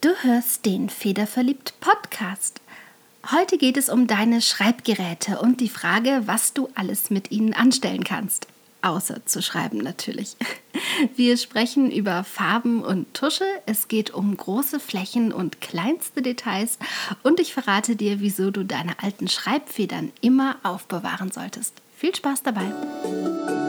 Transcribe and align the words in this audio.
Du 0.00 0.10
hörst 0.22 0.64
den 0.64 0.90
Federverliebt 0.90 1.74
Podcast. 1.80 2.60
Heute 3.32 3.58
geht 3.58 3.76
es 3.76 3.88
um 3.88 4.06
deine 4.06 4.40
Schreibgeräte 4.40 5.40
und 5.40 5.60
die 5.60 5.68
Frage, 5.68 6.22
was 6.26 6.52
du 6.52 6.68
alles 6.76 7.10
mit 7.10 7.32
ihnen 7.32 7.52
anstellen 7.52 8.04
kannst. 8.04 8.46
Außer 8.80 9.26
zu 9.26 9.42
schreiben 9.42 9.78
natürlich. 9.78 10.36
Wir 11.16 11.36
sprechen 11.36 11.90
über 11.90 12.22
Farben 12.22 12.84
und 12.84 13.12
Tusche, 13.12 13.44
es 13.66 13.88
geht 13.88 14.14
um 14.14 14.36
große 14.36 14.78
Flächen 14.78 15.32
und 15.32 15.60
kleinste 15.60 16.22
Details 16.22 16.78
und 17.24 17.40
ich 17.40 17.52
verrate 17.52 17.96
dir, 17.96 18.20
wieso 18.20 18.52
du 18.52 18.64
deine 18.64 19.02
alten 19.02 19.26
Schreibfedern 19.26 20.12
immer 20.20 20.58
aufbewahren 20.62 21.32
solltest. 21.32 21.74
Viel 21.96 22.14
Spaß 22.14 22.44
dabei! 22.44 23.67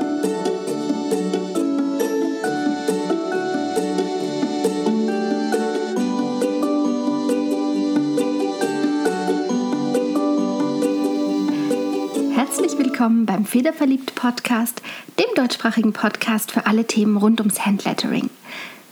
Willkommen 13.00 13.26
beim 13.26 13.46
Federverliebt 13.46 14.16
Podcast, 14.16 14.82
dem 15.18 15.28
deutschsprachigen 15.36 15.94
Podcast 15.94 16.52
für 16.52 16.66
alle 16.66 16.86
Themen 16.86 17.16
rund 17.16 17.40
ums 17.40 17.66
Handlettering. 17.66 18.30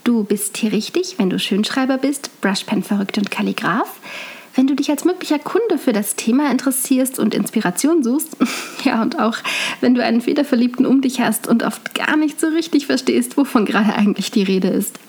Du 0.06 0.24
bist 0.24 0.56
hier 0.56 0.72
richtig, 0.72 1.16
wenn 1.18 1.30
du 1.30 1.40
Schönschreiber 1.40 1.98
bist, 1.98 2.40
Brushpen 2.40 2.84
verrückt 2.84 3.18
und 3.18 3.32
Kalligraph. 3.32 4.00
Wenn 4.56 4.68
du 4.68 4.76
dich 4.76 4.90
als 4.90 5.04
möglicher 5.04 5.40
Kunde 5.40 5.78
für 5.78 5.92
das 5.92 6.16
Thema 6.16 6.50
interessierst 6.52 7.20
und 7.20 7.36
Inspiration 7.36 8.02
suchst, 8.02 8.38
ja 8.86 9.02
und 9.02 9.20
auch 9.20 9.38
wenn 9.82 9.94
du 9.94 10.02
einen 10.02 10.22
Federverliebten 10.22 10.86
um 10.86 11.02
dich 11.02 11.20
hast 11.20 11.48
und 11.48 11.64
oft 11.64 11.94
gar 11.94 12.16
nicht 12.16 12.40
so 12.40 12.48
richtig 12.48 12.86
verstehst, 12.86 13.36
wovon 13.36 13.66
gerade 13.66 13.94
eigentlich 13.94 14.32
die 14.32 14.44
Rede 14.44 14.70
ist. 14.70 15.00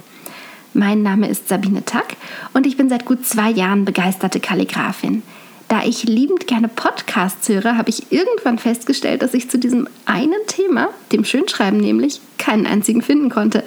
Mein 0.74 1.02
Name 1.02 1.28
ist 1.28 1.48
Sabine 1.48 1.84
Tack 1.84 2.16
und 2.52 2.66
ich 2.66 2.76
bin 2.76 2.88
seit 2.88 3.04
gut 3.04 3.24
zwei 3.24 3.50
Jahren 3.50 3.84
begeisterte 3.84 4.40
Kalligraphin. 4.40 5.22
Da 5.68 5.82
ich 5.84 6.04
liebend 6.04 6.46
gerne 6.46 6.68
Podcasts 6.68 7.46
höre, 7.48 7.76
habe 7.76 7.90
ich 7.90 8.10
irgendwann 8.10 8.58
festgestellt, 8.58 9.20
dass 9.20 9.34
ich 9.34 9.50
zu 9.50 9.58
diesem 9.58 9.86
einen 10.06 10.46
Thema, 10.46 10.88
dem 11.12 11.24
Schönschreiben 11.24 11.78
nämlich, 11.78 12.22
keinen 12.38 12.66
einzigen 12.66 13.02
finden 13.02 13.28
konnte. 13.28 13.62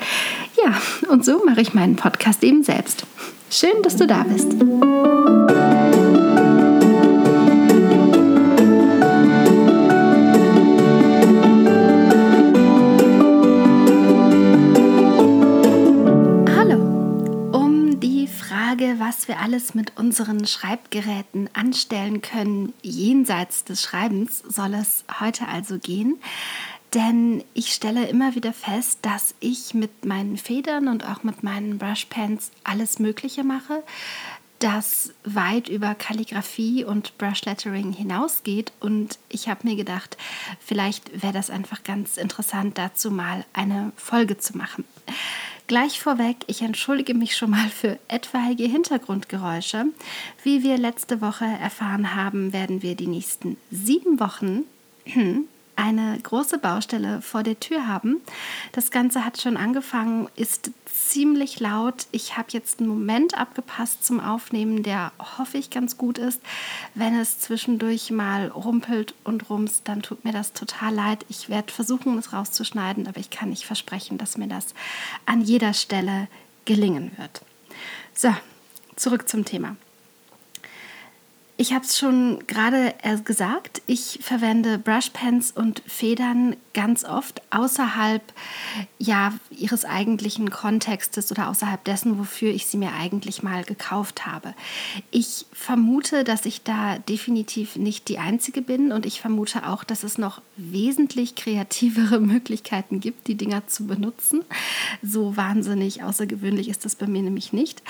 Ja, 0.64 0.82
und 1.10 1.24
so 1.24 1.46
mache 1.46 1.62
ich 1.62 1.76
meinen 1.76 1.96
Podcast 1.96 2.44
eben 2.44 2.64
selbst. 2.64 3.06
Schön, 3.52 3.84
dass 3.84 3.98
du 3.98 4.08
da 4.08 4.24
bist. 4.24 5.81
Was 18.82 19.28
wir 19.28 19.40
alles 19.40 19.76
mit 19.76 19.98
unseren 19.98 20.48
Schreibgeräten 20.48 21.50
anstellen 21.54 22.22
können 22.22 22.74
jenseits 22.82 23.64
des 23.64 23.82
Schreibens, 23.82 24.40
soll 24.40 24.74
es 24.74 25.04
heute 25.20 25.48
also 25.48 25.78
gehen. 25.78 26.20
Denn 26.96 27.44
ich 27.54 27.74
stelle 27.74 28.08
immer 28.08 28.36
wieder 28.36 28.54
fest, 28.54 29.00
dass 29.04 29.36
ich 29.40 29.74
mit 29.74 30.06
meinen 30.06 30.38
Federn 30.38 30.88
und 30.88 31.08
auch 31.08 31.24
mit 31.24 31.44
meinen 31.44 31.78
Brushpens 31.78 32.52
alles 32.64 32.98
Mögliche 32.98 33.44
mache, 33.44 33.84
das 34.58 35.14
weit 35.24 35.70
über 35.70 35.94
Kalligrafie 35.94 36.84
und 36.84 37.18
Brushlettering 37.20 37.94
hinausgeht. 37.94 38.74
Und 38.80 39.20
ich 39.30 39.48
habe 39.48 39.68
mir 39.68 39.76
gedacht, 39.76 40.18
vielleicht 40.60 41.22
wäre 41.22 41.34
das 41.34 41.50
einfach 41.50 41.84
ganz 41.84 42.18
interessant, 42.18 42.78
dazu 42.78 43.12
mal 43.12 43.46
eine 43.54 43.92
Folge 43.96 44.38
zu 44.38 44.58
machen. 44.58 44.86
Gleich 45.72 46.02
vorweg, 46.02 46.36
ich 46.48 46.64
entschuldige 46.64 47.14
mich 47.14 47.38
schon 47.38 47.52
mal 47.52 47.70
für 47.70 47.98
etwaige 48.10 48.66
Hintergrundgeräusche. 48.66 49.86
Wie 50.44 50.64
wir 50.64 50.78
letzte 50.78 51.22
Woche 51.22 51.46
erfahren 51.46 52.14
haben, 52.14 52.52
werden 52.52 52.82
wir 52.82 52.96
die 52.96 53.08
nächsten 53.08 53.56
sieben 53.72 54.20
Wochen 54.20 54.66
eine 55.82 56.20
große 56.22 56.60
Baustelle 56.60 57.22
vor 57.22 57.42
der 57.42 57.60
Tür 57.60 57.88
haben. 57.88 58.22
Das 58.72 58.92
Ganze 58.92 59.26
hat 59.26 59.42
schon 59.42 59.58
angefangen, 59.58 60.30
ist 60.36 60.70
ziemlich 60.86 61.60
laut. 61.60 62.06
Ich 62.12 62.38
habe 62.38 62.50
jetzt 62.52 62.80
einen 62.80 62.90
Moment 62.90 63.36
abgepasst 63.36 64.06
zum 64.06 64.20
Aufnehmen, 64.20 64.84
der 64.84 65.12
hoffe 65.38 65.58
ich 65.58 65.72
ganz 65.72 65.98
gut 65.98 66.20
ist. 66.20 66.40
Wenn 66.94 67.20
es 67.20 67.40
zwischendurch 67.40 68.12
mal 68.12 68.50
rumpelt 68.50 69.16
und 69.24 69.50
rumst, 69.50 69.88
dann 69.88 70.04
tut 70.04 70.24
mir 70.24 70.34
das 70.34 70.54
total 70.54 70.94
leid. 70.94 71.26
Ich 71.30 71.50
werde 71.50 71.74
versuchen, 71.74 72.16
es 72.20 72.32
rauszuschneiden, 72.32 73.08
aber 73.08 73.20
ich 73.20 73.32
kann 73.32 73.50
nicht 73.50 73.66
versprechen, 73.66 74.20
dass 74.20 74.38
mir 74.38 74.48
das 74.48 74.76
an 75.26 75.42
jeder 75.42 75.74
Stelle 75.74 76.28
gelingen 76.66 77.12
wird. 77.18 77.42
So, 78.14 78.30
zurück 78.96 79.28
zum 79.28 79.46
Thema. 79.46 79.76
Ich 81.62 81.74
habe 81.74 81.86
es 81.86 81.96
schon 81.96 82.40
gerade 82.48 82.96
gesagt, 83.24 83.84
ich 83.86 84.18
verwende 84.24 84.80
Brushpens 84.80 85.52
und 85.52 85.84
Federn 85.86 86.56
ganz 86.74 87.04
oft 87.04 87.42
außerhalb 87.50 88.22
ja, 88.98 89.34
ihres 89.50 89.86
eigentlichen 89.86 90.50
Kontextes 90.50 91.32
oder 91.32 91.50
außerhalb 91.50 91.84
dessen, 91.84 92.18
wofür 92.18 92.52
ich 92.52 92.68
sie 92.68 92.78
mir 92.78 92.94
eigentlich 92.94 93.44
mal 93.44 93.64
gekauft 93.64 94.26
habe. 94.26 94.54
Ich 95.10 95.46
vermute, 95.52 96.24
dass 96.24 96.46
ich 96.46 96.64
da 96.64 96.98
definitiv 96.98 97.76
nicht 97.76 98.08
die 98.08 98.20
Einzige 98.20 98.62
bin 98.62 98.92
und 98.92 99.06
ich 99.06 99.22
vermute 99.22 99.68
auch, 99.68 99.84
dass 99.84 100.04
es 100.04 100.18
noch 100.18 100.42
wesentlich 100.56 101.36
kreativere 101.36 102.20
Möglichkeiten 102.22 103.00
gibt, 103.00 103.28
die 103.28 103.36
Dinger 103.36 103.68
zu 103.68 103.88
benutzen. 103.88 104.44
So 105.02 105.36
wahnsinnig 105.36 106.04
außergewöhnlich 106.04 106.70
ist 106.70 106.86
das 106.86 106.96
bei 106.96 107.08
mir 107.08 107.22
nämlich 107.22 107.54
nicht. 107.54 107.82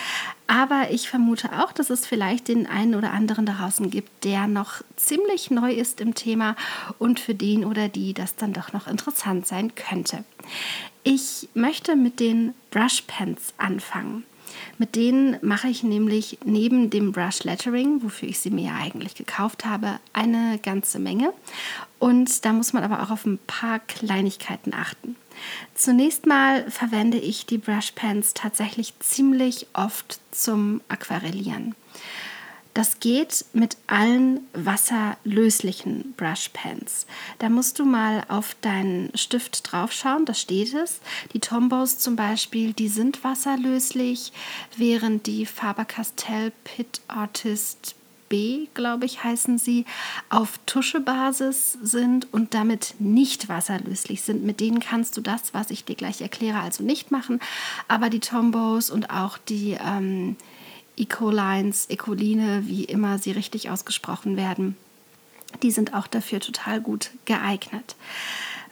Aber 0.47 0.91
ich 0.91 1.09
vermute 1.09 1.61
auch, 1.63 1.71
dass 1.71 1.89
es 1.89 2.05
vielleicht 2.05 2.47
den 2.47 2.67
einen 2.67 2.95
oder 2.95 3.11
anderen 3.11 3.45
da 3.45 3.53
draußen 3.53 3.89
gibt, 3.89 4.25
der 4.25 4.47
noch 4.47 4.81
ziemlich 4.95 5.51
neu 5.51 5.71
ist 5.71 6.01
im 6.01 6.13
Thema 6.13 6.55
und 6.99 7.19
für 7.19 7.35
den 7.35 7.63
oder 7.63 7.87
die 7.87 8.13
das 8.13 8.35
dann 8.35 8.53
doch 8.53 8.70
noch 8.73 8.87
interessant 8.87 9.47
sein 9.47 9.75
könnte. 9.75 10.23
Ich 11.03 11.49
möchte 11.53 11.95
mit 11.95 12.19
den 12.19 12.53
Brush 12.69 13.03
Pens 13.07 13.53
anfangen. 13.57 14.25
Mit 14.77 14.95
denen 14.95 15.37
mache 15.41 15.67
ich 15.67 15.83
nämlich 15.83 16.37
neben 16.43 16.89
dem 16.89 17.11
Brush 17.11 17.43
Lettering, 17.43 18.03
wofür 18.03 18.29
ich 18.29 18.39
sie 18.39 18.49
mir 18.49 18.65
ja 18.65 18.75
eigentlich 18.75 19.15
gekauft 19.15 19.65
habe, 19.65 19.99
eine 20.13 20.59
ganze 20.61 20.99
Menge. 20.99 21.33
Und 21.99 22.45
da 22.45 22.53
muss 22.53 22.73
man 22.73 22.83
aber 22.83 23.03
auch 23.03 23.11
auf 23.11 23.25
ein 23.25 23.39
paar 23.47 23.79
Kleinigkeiten 23.79 24.73
achten. 24.73 25.15
Zunächst 25.73 26.25
mal 26.25 26.69
verwende 26.69 27.17
ich 27.17 27.45
die 27.45 27.57
Brush 27.57 27.91
Pens 27.91 28.33
tatsächlich 28.33 28.93
ziemlich 28.99 29.67
oft 29.73 30.19
zum 30.31 30.81
Aquarellieren. 30.87 31.75
Das 32.73 33.01
geht 33.01 33.45
mit 33.51 33.75
allen 33.87 34.41
wasserlöslichen 34.53 36.13
Brushpens. 36.15 37.05
Da 37.39 37.49
musst 37.49 37.79
du 37.79 37.85
mal 37.85 38.23
auf 38.29 38.55
deinen 38.61 39.15
Stift 39.17 39.71
draufschauen, 39.71 40.25
da 40.25 40.33
steht 40.33 40.73
es. 40.73 41.01
Die 41.33 41.39
Tombos 41.39 41.99
zum 41.99 42.15
Beispiel, 42.15 42.71
die 42.71 42.87
sind 42.87 43.23
wasserlöslich, 43.25 44.31
während 44.77 45.27
die 45.27 45.45
Faber-Castell 45.45 46.53
Pit 46.63 47.01
Artist 47.09 47.95
B, 48.29 48.67
glaube 48.73 49.05
ich, 49.05 49.25
heißen 49.25 49.57
sie, 49.57 49.83
auf 50.29 50.57
Tuschebasis 50.65 51.73
sind 51.81 52.33
und 52.33 52.53
damit 52.53 52.95
nicht 52.99 53.49
wasserlöslich 53.49 54.21
sind. 54.21 54.45
Mit 54.45 54.61
denen 54.61 54.79
kannst 54.79 55.17
du 55.17 55.21
das, 55.21 55.53
was 55.53 55.69
ich 55.69 55.83
dir 55.83 55.95
gleich 55.95 56.21
erkläre, 56.21 56.61
also 56.61 56.81
nicht 56.81 57.11
machen. 57.11 57.41
Aber 57.89 58.09
die 58.09 58.21
Tombos 58.21 58.89
und 58.89 59.09
auch 59.09 59.37
die 59.37 59.77
ähm, 59.85 60.37
Ecolines, 60.97 61.89
Ecoline, 61.89 62.63
wie 62.67 62.83
immer 62.83 63.17
sie 63.19 63.31
richtig 63.31 63.69
ausgesprochen 63.69 64.37
werden, 64.37 64.75
die 65.63 65.71
sind 65.71 65.93
auch 65.93 66.07
dafür 66.07 66.39
total 66.39 66.81
gut 66.81 67.11
geeignet. 67.25 67.95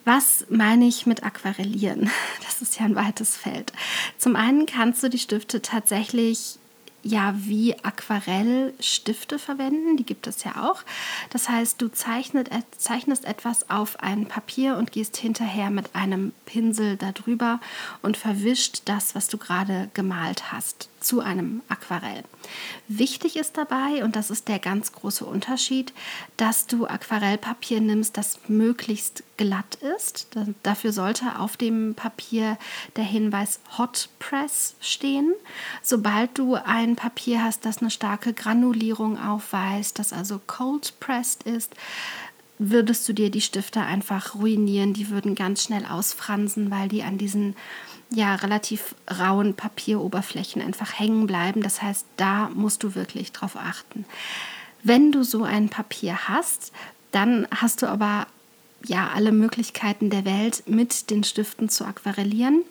Was 0.05 0.45
meine 0.49 0.87
ich 0.87 1.05
mit 1.05 1.23
Aquarellieren? 1.23 2.09
Das 2.43 2.61
ist 2.61 2.77
ja 2.77 2.85
ein 2.85 2.95
weites 2.95 3.37
Feld. 3.37 3.71
Zum 4.17 4.35
einen 4.35 4.65
kannst 4.65 5.01
du 5.01 5.09
die 5.09 5.17
Stifte 5.17 5.61
tatsächlich 5.61 6.59
ja 7.03 7.33
wie 7.37 7.75
Aquarellstifte 7.83 9.39
verwenden, 9.39 9.95
die 9.97 10.05
gibt 10.05 10.27
es 10.27 10.43
ja 10.43 10.69
auch. 10.69 10.83
Das 11.29 11.47
heißt, 11.47 11.81
du 11.81 11.89
zeichnet, 11.89 12.49
zeichnest 12.77 13.25
etwas 13.25 13.69
auf 13.69 13.99
ein 14.01 14.25
Papier 14.25 14.77
und 14.77 14.91
gehst 14.91 15.15
hinterher 15.15 15.69
mit 15.69 15.95
einem 15.95 16.33
Pinsel 16.45 16.97
darüber 16.97 17.59
und 18.01 18.17
verwischt 18.17 18.81
das, 18.85 19.15
was 19.15 19.27
du 19.27 19.37
gerade 19.37 19.89
gemalt 19.93 20.51
hast 20.51 20.89
zu 20.99 21.21
einem 21.21 21.61
Aquarell. 21.69 22.23
Wichtig 22.87 23.35
ist 23.35 23.57
dabei, 23.57 24.03
und 24.03 24.15
das 24.15 24.29
ist 24.29 24.47
der 24.47 24.59
ganz 24.59 24.91
große 24.91 25.25
Unterschied, 25.25 25.93
dass 26.37 26.67
du 26.67 26.85
Aquarellpapier 26.87 27.81
nimmst, 27.81 28.17
das 28.17 28.39
möglichst 28.47 29.23
glatt 29.37 29.75
ist. 29.97 30.27
Dafür 30.63 30.91
sollte 30.91 31.39
auf 31.39 31.57
dem 31.57 31.95
Papier 31.95 32.57
der 32.95 33.03
Hinweis 33.03 33.59
Hot 33.77 34.09
Press 34.19 34.75
stehen. 34.81 35.33
Sobald 35.81 36.37
du 36.37 36.55
ein 36.55 36.95
Papier 36.95 37.43
hast, 37.43 37.65
das 37.65 37.79
eine 37.79 37.91
starke 37.91 38.33
Granulierung 38.33 39.17
aufweist, 39.19 39.99
das 39.99 40.13
also 40.13 40.39
Cold 40.45 40.99
Pressed 40.99 41.43
ist, 41.43 41.73
würdest 42.59 43.07
du 43.07 43.13
dir 43.13 43.31
die 43.31 43.41
Stifte 43.41 43.81
einfach 43.81 44.35
ruinieren. 44.35 44.93
Die 44.93 45.09
würden 45.09 45.33
ganz 45.33 45.63
schnell 45.63 45.85
ausfransen, 45.85 46.69
weil 46.69 46.89
die 46.89 47.03
an 47.03 47.17
diesen 47.17 47.55
ja, 48.11 48.35
relativ 48.35 48.95
rauen 49.19 49.53
Papieroberflächen 49.53 50.61
einfach 50.61 50.97
hängen 50.97 51.27
bleiben. 51.27 51.61
Das 51.61 51.81
heißt, 51.81 52.05
da 52.17 52.49
musst 52.49 52.83
du 52.83 52.95
wirklich 52.95 53.31
drauf 53.31 53.55
achten. 53.55 54.05
Wenn 54.83 55.11
du 55.11 55.23
so 55.23 55.43
ein 55.43 55.69
Papier 55.69 56.27
hast, 56.27 56.71
dann 57.11 57.47
hast 57.51 57.81
du 57.81 57.87
aber 57.87 58.27
ja 58.85 59.09
alle 59.13 59.31
Möglichkeiten 59.31 60.09
der 60.09 60.25
Welt 60.25 60.63
mit 60.67 61.09
den 61.09 61.23
Stiften 61.23 61.69
zu 61.69 61.85
aquarellieren. 61.85 62.63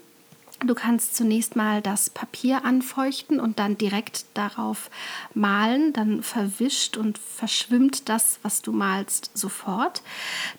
Du 0.67 0.75
kannst 0.75 1.15
zunächst 1.15 1.55
mal 1.55 1.81
das 1.81 2.11
Papier 2.11 2.65
anfeuchten 2.65 3.39
und 3.39 3.61
dann 3.61 3.79
direkt 3.79 4.27
darauf 4.35 4.91
malen. 5.33 5.93
Dann 5.93 6.25
verwischt 6.25 6.97
und 6.97 7.17
verschwimmt 7.17 8.09
das, 8.09 8.41
was 8.43 8.61
du 8.61 8.73
malst, 8.73 9.31
sofort. 9.35 10.03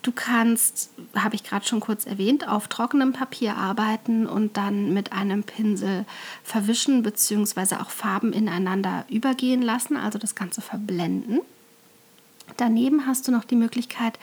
Du 0.02 0.14
kannst, 0.14 0.92
habe 1.16 1.36
ich 1.36 1.44
gerade 1.44 1.66
schon 1.66 1.82
kurz 1.82 2.06
erwähnt, 2.06 2.48
auf 2.48 2.70
trockenem 2.70 3.12
Papier 3.12 3.58
arbeiten 3.58 4.26
und 4.26 4.56
dann 4.56 4.94
mit 4.94 5.12
einem 5.12 5.44
Pinsel 5.44 6.06
verwischen 6.44 7.04
bzw. 7.04 7.76
auch 7.76 7.90
Farben 7.90 8.32
ineinander 8.32 9.04
übergehen 9.10 9.62
lassen, 9.62 9.98
also 9.98 10.18
das 10.18 10.34
Ganze 10.34 10.62
verblenden. 10.62 11.42
Daneben 12.60 13.06
hast 13.06 13.26
du 13.26 13.32
noch 13.32 13.46
die 13.46 13.56
Möglichkeit, 13.56 14.20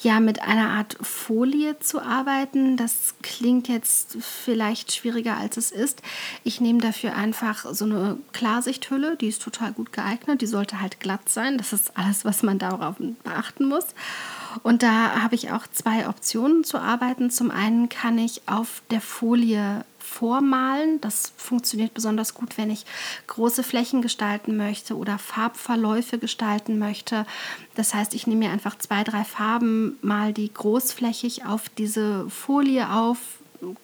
ja, 0.00 0.18
mit 0.18 0.42
einer 0.42 0.70
Art 0.70 0.96
Folie 1.00 1.78
zu 1.78 2.02
arbeiten. 2.02 2.76
Das 2.76 3.14
klingt 3.22 3.68
jetzt 3.68 4.18
vielleicht 4.20 4.92
schwieriger, 4.92 5.36
als 5.36 5.56
es 5.56 5.70
ist. 5.70 6.02
Ich 6.42 6.60
nehme 6.60 6.80
dafür 6.80 7.14
einfach 7.14 7.66
so 7.72 7.84
eine 7.84 8.18
Klarsichthülle, 8.32 9.16
die 9.16 9.28
ist 9.28 9.42
total 9.42 9.72
gut 9.72 9.92
geeignet. 9.92 10.42
Die 10.42 10.46
sollte 10.46 10.80
halt 10.80 10.98
glatt 10.98 11.28
sein. 11.28 11.56
Das 11.56 11.72
ist 11.72 11.96
alles, 11.96 12.24
was 12.24 12.42
man 12.42 12.58
darauf 12.58 12.96
beachten 13.22 13.66
muss. 13.66 13.86
Und 14.64 14.82
da 14.82 15.22
habe 15.22 15.36
ich 15.36 15.52
auch 15.52 15.68
zwei 15.68 16.08
Optionen 16.08 16.64
zu 16.64 16.78
arbeiten. 16.78 17.30
Zum 17.30 17.52
einen 17.52 17.88
kann 17.88 18.18
ich 18.18 18.42
auf 18.46 18.82
der 18.90 19.00
Folie 19.00 19.84
vormalen. 20.08 21.00
Das 21.00 21.32
funktioniert 21.36 21.94
besonders 21.94 22.34
gut, 22.34 22.58
wenn 22.58 22.70
ich 22.70 22.84
große 23.26 23.62
Flächen 23.62 24.02
gestalten 24.02 24.56
möchte 24.56 24.96
oder 24.96 25.18
Farbverläufe 25.18 26.18
gestalten 26.18 26.78
möchte. 26.78 27.26
Das 27.74 27.94
heißt, 27.94 28.14
ich 28.14 28.26
nehme 28.26 28.46
mir 28.46 28.50
einfach 28.50 28.76
zwei, 28.78 29.04
drei 29.04 29.24
Farben, 29.24 29.98
mal 30.02 30.32
die 30.32 30.52
großflächig 30.52 31.44
auf 31.44 31.68
diese 31.68 32.28
Folie 32.30 32.90
auf, 32.90 33.18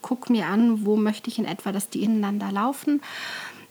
gucke 0.03 0.33
mir 0.33 0.47
an, 0.47 0.85
wo 0.85 0.97
möchte 0.97 1.29
ich 1.31 1.39
in 1.39 1.45
etwa, 1.45 1.73
dass 1.73 1.91
die 1.91 2.03
ineinander 2.03 2.51
laufen. 2.51 3.01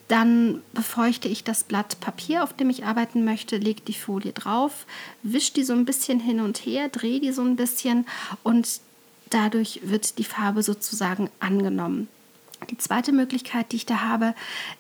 Dann 0.08 0.62
befeuchte 0.74 1.28
ich 1.28 1.44
das 1.44 1.64
Blatt 1.64 2.00
Papier, 2.02 2.44
auf 2.44 2.54
dem 2.54 2.70
ich 2.70 2.86
arbeiten 2.86 3.24
möchte, 3.24 3.58
lege 3.58 3.82
die 3.82 3.94
Folie 3.94 4.34
drauf, 4.34 4.86
wische 5.24 5.54
die 5.54 5.64
so 5.64 5.74
ein 5.74 5.86
bisschen 5.86 6.20
hin 6.20 6.40
und 6.40 6.58
her, 6.58 6.90
drehe 6.90 7.20
die 7.20 7.32
so 7.32 7.42
ein 7.42 7.56
bisschen 7.56 8.06
und 8.44 8.82
dadurch 9.30 9.80
wird 9.84 10.18
die 10.18 10.24
Farbe 10.24 10.62
sozusagen 10.62 11.30
angenommen. 11.40 12.10
Die 12.70 12.78
zweite 12.78 13.12
Möglichkeit, 13.12 13.72
die 13.72 13.78
ich 13.78 13.86
da 13.86 14.02
habe, 14.02 14.36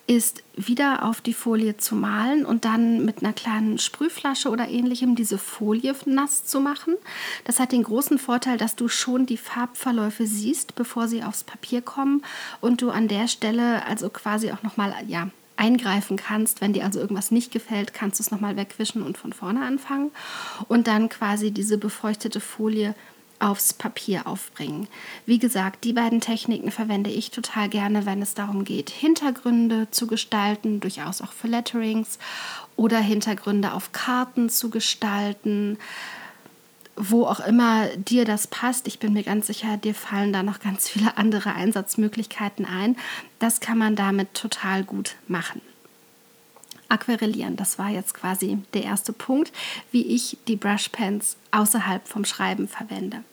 ist 0.07 0.43
wieder 0.55 1.05
auf 1.05 1.21
die 1.21 1.33
Folie 1.33 1.77
zu 1.77 1.95
malen 1.95 2.45
und 2.45 2.65
dann 2.65 3.05
mit 3.05 3.23
einer 3.23 3.33
kleinen 3.33 3.77
Sprühflasche 3.77 4.49
oder 4.49 4.67
ähnlichem 4.67 5.15
diese 5.15 5.37
Folie 5.37 5.95
nass 6.05 6.45
zu 6.45 6.59
machen. 6.59 6.95
Das 7.45 7.59
hat 7.59 7.71
den 7.71 7.83
großen 7.83 8.19
Vorteil, 8.19 8.57
dass 8.57 8.75
du 8.75 8.87
schon 8.87 9.25
die 9.25 9.37
Farbverläufe 9.37 10.27
siehst, 10.27 10.75
bevor 10.75 11.07
sie 11.07 11.23
aufs 11.23 11.43
Papier 11.43 11.81
kommen 11.81 12.23
und 12.61 12.81
du 12.81 12.89
an 12.89 13.07
der 13.07 13.27
Stelle 13.27 13.85
also 13.85 14.09
quasi 14.09 14.51
auch 14.51 14.63
nochmal 14.63 14.93
ja, 15.07 15.29
eingreifen 15.55 16.17
kannst. 16.17 16.61
Wenn 16.61 16.73
dir 16.73 16.85
also 16.85 16.99
irgendwas 16.99 17.31
nicht 17.31 17.51
gefällt, 17.51 17.93
kannst 17.93 18.19
du 18.19 18.23
es 18.23 18.31
nochmal 18.31 18.55
wegwischen 18.55 19.01
und 19.01 19.17
von 19.17 19.33
vorne 19.33 19.65
anfangen 19.65 20.11
und 20.67 20.87
dann 20.87 21.09
quasi 21.09 21.51
diese 21.51 21.77
befeuchtete 21.77 22.39
Folie 22.39 22.95
aufs 23.43 23.73
Papier 23.73 24.25
aufbringen. 24.25 24.87
Wie 25.25 25.37
gesagt, 25.37 25.83
die 25.83 25.93
beiden 25.93 26.21
Techniken 26.21 26.71
verwende 26.71 27.09
ich 27.09 27.31
total 27.31 27.69
gerne, 27.69 28.05
wenn 28.05 28.21
es 28.21 28.33
darum 28.33 28.63
geht, 28.63 28.89
Hintergründe 28.89 29.89
zu 29.91 30.07
gestalten, 30.07 30.79
durchaus 30.79 31.21
auch 31.21 31.33
für 31.33 31.47
Letterings 31.47 32.19
oder 32.75 32.99
Hintergründe 32.99 33.73
auf 33.73 33.91
Karten 33.91 34.49
zu 34.49 34.69
gestalten. 34.69 35.77
Wo 36.95 37.25
auch 37.25 37.39
immer 37.39 37.87
dir 37.97 38.23
das 38.23 38.47
passt, 38.47 38.87
ich 38.87 38.99
bin 38.99 39.13
mir 39.13 39.23
ganz 39.23 39.47
sicher, 39.47 39.77
dir 39.77 39.95
fallen 39.95 40.31
da 40.31 40.43
noch 40.43 40.59
ganz 40.59 40.87
viele 40.87 41.17
andere 41.17 41.53
Einsatzmöglichkeiten 41.53 42.65
ein. 42.65 42.95
Das 43.39 43.59
kann 43.59 43.77
man 43.77 43.95
damit 43.95 44.35
total 44.35 44.83
gut 44.83 45.15
machen. 45.27 45.61
Aquarellieren, 46.89 47.55
das 47.55 47.79
war 47.79 47.89
jetzt 47.89 48.13
quasi 48.13 48.59
der 48.73 48.83
erste 48.83 49.13
Punkt, 49.13 49.51
wie 49.91 50.03
ich 50.03 50.37
die 50.47 50.55
Brushpens 50.55 51.37
außerhalb 51.51 52.07
vom 52.07 52.25
Schreiben 52.25 52.67
verwende. 52.67 53.23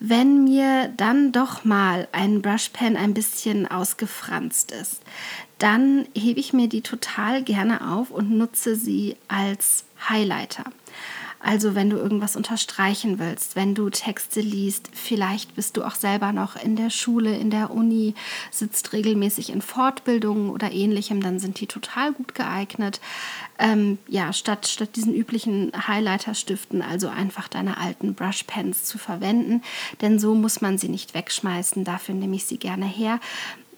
Wenn 0.00 0.44
mir 0.44 0.92
dann 0.96 1.32
doch 1.32 1.64
mal 1.64 2.08
ein 2.12 2.42
Brushpen 2.42 2.96
ein 2.96 3.14
bisschen 3.14 3.70
ausgefranst 3.70 4.72
ist, 4.72 5.00
dann 5.58 6.06
hebe 6.14 6.40
ich 6.40 6.52
mir 6.52 6.68
die 6.68 6.82
total 6.82 7.42
gerne 7.42 7.92
auf 7.92 8.10
und 8.10 8.30
nutze 8.30 8.76
sie 8.76 9.16
als 9.28 9.84
Highlighter. 10.08 10.64
Also 11.44 11.74
wenn 11.74 11.90
du 11.90 11.98
irgendwas 11.98 12.36
unterstreichen 12.36 13.18
willst, 13.18 13.54
wenn 13.54 13.74
du 13.74 13.90
Texte 13.90 14.40
liest, 14.40 14.88
vielleicht 14.94 15.54
bist 15.54 15.76
du 15.76 15.84
auch 15.84 15.94
selber 15.94 16.32
noch 16.32 16.56
in 16.56 16.74
der 16.74 16.88
Schule, 16.88 17.36
in 17.36 17.50
der 17.50 17.70
Uni, 17.70 18.14
sitzt 18.50 18.94
regelmäßig 18.94 19.52
in 19.52 19.60
Fortbildungen 19.60 20.48
oder 20.48 20.72
ähnlichem, 20.72 21.22
dann 21.22 21.38
sind 21.38 21.60
die 21.60 21.66
total 21.66 22.12
gut 22.14 22.34
geeignet. 22.34 22.98
Ähm, 23.58 23.98
ja, 24.08 24.32
statt, 24.32 24.66
statt 24.66 24.96
diesen 24.96 25.14
üblichen 25.14 25.70
Highlighter-Stiften, 25.86 26.80
also 26.80 27.08
einfach 27.08 27.46
deine 27.48 27.76
alten 27.76 28.14
Brushpens 28.14 28.84
zu 28.84 28.96
verwenden, 28.96 29.60
denn 30.00 30.18
so 30.18 30.34
muss 30.34 30.62
man 30.62 30.78
sie 30.78 30.88
nicht 30.88 31.12
wegschmeißen, 31.12 31.84
dafür 31.84 32.14
nehme 32.14 32.36
ich 32.36 32.46
sie 32.46 32.58
gerne 32.58 32.86
her. 32.86 33.20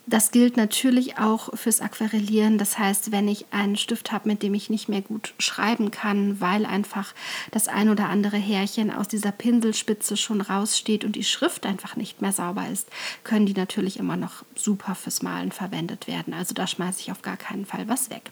Das 0.09 0.31
gilt 0.31 0.57
natürlich 0.57 1.19
auch 1.19 1.57
fürs 1.59 1.81
Aquarellieren. 1.81 2.59
Das 2.59 2.79
heißt, 2.79 3.11
wenn 3.11 3.27
ich 3.27 3.47
einen 3.51 3.77
Stift 3.77 4.13
habe, 4.13 4.29
mit 4.29 4.43
dem 4.43 4.55
ich 4.55 4.71
nicht 4.71 4.89
mehr 4.89 5.03
gut 5.03 5.35
schreiben 5.41 5.91
kann, 5.91 6.41
weil 6.41 6.65
einfach 6.65 7.13
das 7.51 7.67
ein 7.67 7.89
oder 7.89 8.09
andere 8.09 8.37
Härchen 8.37 8.93
aus 8.93 9.09
dieser 9.09 9.33
Pinselspitze 9.33 10.17
schon 10.17 10.41
raussteht 10.41 11.05
und 11.05 11.17
die 11.17 11.25
Schrift 11.25 11.67
einfach 11.67 11.97
nicht 11.97 12.23
mehr 12.23 12.31
sauber 12.31 12.69
ist, 12.69 12.89
können 13.25 13.47
die 13.47 13.55
natürlich 13.55 13.99
immer 13.99 14.17
noch 14.17 14.45
super 14.55 14.95
fürs 14.95 15.23
Malen 15.23 15.51
verwendet 15.51 16.07
werden. 16.07 16.35
Also 16.35 16.55
da 16.55 16.69
schmeiße 16.69 17.01
ich 17.01 17.11
auf 17.11 17.23
gar 17.23 17.37
keinen 17.37 17.67
Fall 17.67 17.89
was 17.89 18.09
weg. 18.09 18.31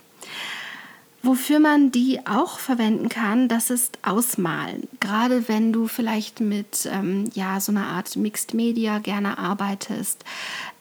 Wofür 1.27 1.59
man 1.59 1.91
die 1.91 2.27
auch 2.27 2.59
verwenden 2.59 3.09
kann, 3.09 3.49
das 3.49 3.71
ist 3.71 3.97
Ausmalen. 4.03 4.87
Gerade 5.01 5.49
wenn 5.49 5.73
du 5.73 5.87
vielleicht 5.87 6.41
mit 6.41 6.87
ähm, 6.93 7.31
ja, 7.33 7.61
so 7.61 7.73
einer 7.73 7.87
Art 7.87 8.15
Mixed 8.17 8.53
Media 8.53 8.99
gerne 8.99 9.39
arbeitest, 9.39 10.23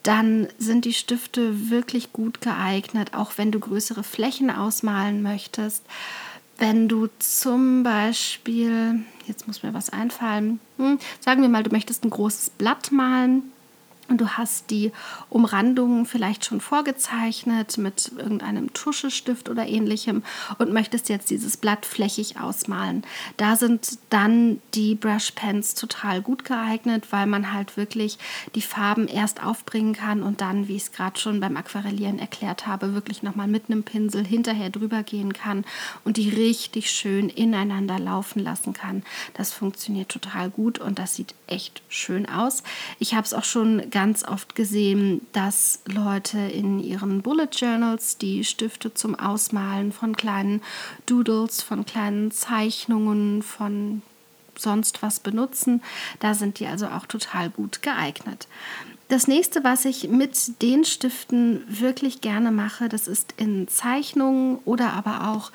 dann 0.03 0.49
sind 0.57 0.83
die 0.83 0.91
Stifte 0.91 1.69
wirklich 1.69 2.11
gut 2.11 2.41
geeignet, 2.41 3.13
auch 3.13 3.37
wenn 3.37 3.53
du 3.53 3.59
größere 3.61 4.03
Flächen 4.03 4.51
ausmalen 4.51 5.21
möchtest. 5.21 5.85
Wenn 6.57 6.89
du 6.89 7.07
zum 7.19 7.83
Beispiel, 7.83 8.99
jetzt 9.25 9.47
muss 9.47 9.63
mir 9.63 9.73
was 9.73 9.91
einfallen, 9.91 10.59
hm, 10.75 10.99
sagen 11.21 11.41
wir 11.41 11.47
mal, 11.47 11.63
du 11.63 11.71
möchtest 11.71 12.03
ein 12.03 12.09
großes 12.09 12.49
Blatt 12.49 12.91
malen 12.91 13.52
und 14.09 14.19
du 14.19 14.29
hast 14.29 14.69
die 14.69 14.91
Umrandungen 15.29 16.05
vielleicht 16.05 16.45
schon 16.45 16.59
vorgezeichnet 16.59 17.77
mit 17.77 18.11
irgendeinem 18.17 18.73
Tuschestift 18.73 19.49
oder 19.49 19.67
ähnlichem 19.67 20.23
und 20.57 20.73
möchtest 20.73 21.09
jetzt 21.09 21.29
dieses 21.29 21.57
Blatt 21.57 21.85
flächig 21.85 22.39
ausmalen. 22.39 23.03
Da 23.37 23.55
sind 23.55 23.97
dann 24.09 24.61
die 24.73 24.95
Brush 24.95 25.31
Pens 25.31 25.73
total 25.73 26.21
gut 26.21 26.43
geeignet, 26.43 27.07
weil 27.11 27.27
man 27.27 27.53
halt 27.53 27.77
wirklich 27.77 28.17
die 28.55 28.61
Farben 28.61 29.07
erst 29.07 29.41
aufbringen 29.43 29.93
kann 29.93 30.21
und 30.21 30.41
dann, 30.41 30.67
wie 30.67 30.75
ich 30.75 30.83
es 30.83 30.91
gerade 30.91 31.19
schon 31.19 31.39
beim 31.39 31.55
Aquarellieren 31.55 32.19
erklärt 32.19 32.67
habe, 32.67 32.93
wirklich 32.93 33.23
nochmal 33.23 33.47
mit 33.47 33.69
einem 33.69 33.83
Pinsel 33.83 34.25
hinterher 34.25 34.69
drüber 34.69 35.03
gehen 35.03 35.33
kann 35.33 35.63
und 36.03 36.17
die 36.17 36.29
richtig 36.29 36.91
schön 36.91 37.29
ineinander 37.29 37.99
laufen 37.99 38.39
lassen 38.39 38.73
kann. 38.73 39.03
Das 39.33 39.53
funktioniert 39.53 40.09
total 40.09 40.49
gut 40.49 40.79
und 40.79 40.99
das 40.99 41.15
sieht 41.15 41.35
echt 41.47 41.81
schön 41.87 42.27
aus. 42.27 42.63
Ich 42.99 43.13
habe 43.13 43.25
es 43.25 43.33
auch 43.33 43.43
schon 43.43 43.89
ganz 43.93 44.23
oft 44.23 44.55
gesehen, 44.55 45.21
dass 45.33 45.81
Leute 45.85 46.39
in 46.39 46.79
ihren 46.79 47.21
Bullet 47.21 47.49
Journals 47.51 48.17
die 48.17 48.43
Stifte 48.43 48.91
zum 48.93 49.13
Ausmalen 49.13 49.91
von 49.91 50.17
kleinen 50.17 50.63
Doodles, 51.05 51.61
von 51.61 51.85
kleinen 51.85 52.31
Zeichnungen, 52.31 53.43
von 53.43 54.01
sonst 54.57 55.03
was 55.03 55.19
benutzen. 55.19 55.83
Da 56.19 56.33
sind 56.33 56.59
die 56.59 56.65
also 56.65 56.87
auch 56.87 57.05
total 57.05 57.51
gut 57.51 57.83
geeignet. 57.83 58.47
Das 59.09 59.27
nächste, 59.27 59.63
was 59.63 59.85
ich 59.85 60.07
mit 60.07 60.63
den 60.63 60.85
Stiften 60.85 61.63
wirklich 61.67 62.21
gerne 62.21 62.51
mache, 62.51 62.89
das 62.89 63.07
ist 63.07 63.35
in 63.37 63.67
Zeichnungen 63.67 64.57
oder 64.65 64.93
aber 64.93 65.29
auch 65.29 65.51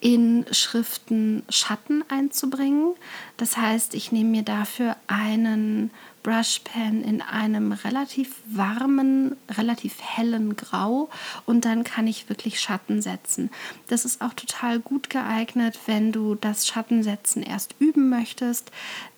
in 0.00 0.46
Schriften 0.50 1.42
Schatten 1.48 2.04
einzubringen. 2.08 2.94
Das 3.36 3.56
heißt, 3.56 3.94
ich 3.94 4.12
nehme 4.12 4.30
mir 4.30 4.42
dafür 4.42 4.96
einen 5.06 5.90
Brushpen 6.22 7.02
in 7.02 7.22
einem 7.22 7.72
relativ 7.72 8.36
warmen, 8.46 9.36
relativ 9.50 9.96
hellen 10.02 10.56
Grau 10.56 11.08
und 11.46 11.64
dann 11.64 11.84
kann 11.84 12.06
ich 12.06 12.28
wirklich 12.28 12.60
Schatten 12.60 13.00
setzen. 13.00 13.50
Das 13.88 14.04
ist 14.04 14.20
auch 14.20 14.34
total 14.34 14.80
gut 14.80 15.08
geeignet, 15.08 15.78
wenn 15.86 16.12
du 16.12 16.34
das 16.34 16.66
Schattensetzen 16.66 17.42
erst 17.42 17.74
üben 17.78 18.10
möchtest 18.10 18.70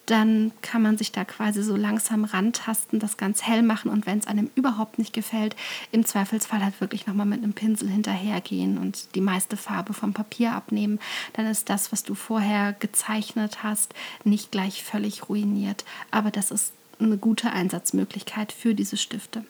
dann 0.06 0.52
kann 0.62 0.82
man 0.82 0.98
sich 0.98 1.12
da 1.12 1.24
quasi 1.24 1.62
so 1.62 1.76
langsam 1.76 2.24
rantasten, 2.24 2.98
das 2.98 3.16
ganz 3.16 3.42
hell 3.42 3.62
machen 3.62 3.90
und 3.90 4.06
wenn 4.06 4.18
es 4.18 4.26
einem 4.26 4.50
überhaupt 4.54 4.98
nicht 4.98 5.12
gefällt, 5.12 5.54
im 5.92 6.04
Zweifelsfall 6.04 6.62
halt 6.62 6.80
wirklich 6.80 7.06
nochmal 7.06 7.26
mit 7.26 7.42
einem 7.42 7.52
Pinsel 7.52 7.88
hinterhergehen 7.88 8.78
und 8.78 9.14
die 9.14 9.20
meiste 9.20 9.56
Farbe 9.56 9.94
vom 9.94 10.12
Papier 10.12 10.52
abnehmen. 10.52 10.98
Dann 11.34 11.46
ist 11.46 11.70
das, 11.70 11.92
was 11.92 12.02
du 12.02 12.14
vorher 12.14 12.72
gezeichnet 12.72 13.62
hast, 13.62 13.94
nicht 14.24 14.50
gleich 14.50 14.82
völlig 14.82 15.28
ruiniert. 15.28 15.84
Aber 16.10 16.30
das 16.30 16.50
ist 16.50 16.72
eine 16.98 17.18
gute 17.18 17.52
Einsatzmöglichkeit 17.52 18.52
für 18.52 18.74
diese 18.74 18.96
Stifte. 18.96 19.44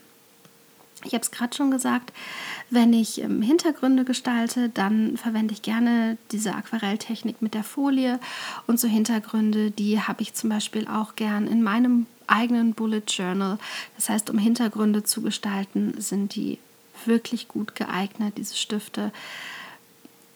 Ich 1.04 1.14
habe 1.14 1.22
es 1.22 1.30
gerade 1.30 1.54
schon 1.54 1.70
gesagt, 1.70 2.12
wenn 2.70 2.92
ich 2.92 3.20
ähm, 3.20 3.42
Hintergründe 3.42 4.04
gestalte, 4.04 4.68
dann 4.68 5.16
verwende 5.16 5.54
ich 5.54 5.62
gerne 5.62 6.16
diese 6.30 6.54
Aquarelltechnik 6.54 7.42
mit 7.42 7.54
der 7.54 7.64
Folie. 7.64 8.18
Und 8.66 8.80
so 8.80 8.88
Hintergründe, 8.88 9.70
die 9.70 10.00
habe 10.00 10.22
ich 10.22 10.34
zum 10.34 10.50
Beispiel 10.50 10.86
auch 10.88 11.16
gern 11.16 11.46
in 11.46 11.62
meinem 11.62 12.06
eigenen 12.26 12.74
Bullet 12.74 13.02
Journal. 13.06 13.58
Das 13.96 14.08
heißt, 14.08 14.30
um 14.30 14.38
Hintergründe 14.38 15.02
zu 15.02 15.22
gestalten, 15.22 15.94
sind 15.98 16.34
die 16.34 16.58
wirklich 17.04 17.48
gut 17.48 17.74
geeignet, 17.74 18.34
diese 18.36 18.56
Stifte 18.56 19.12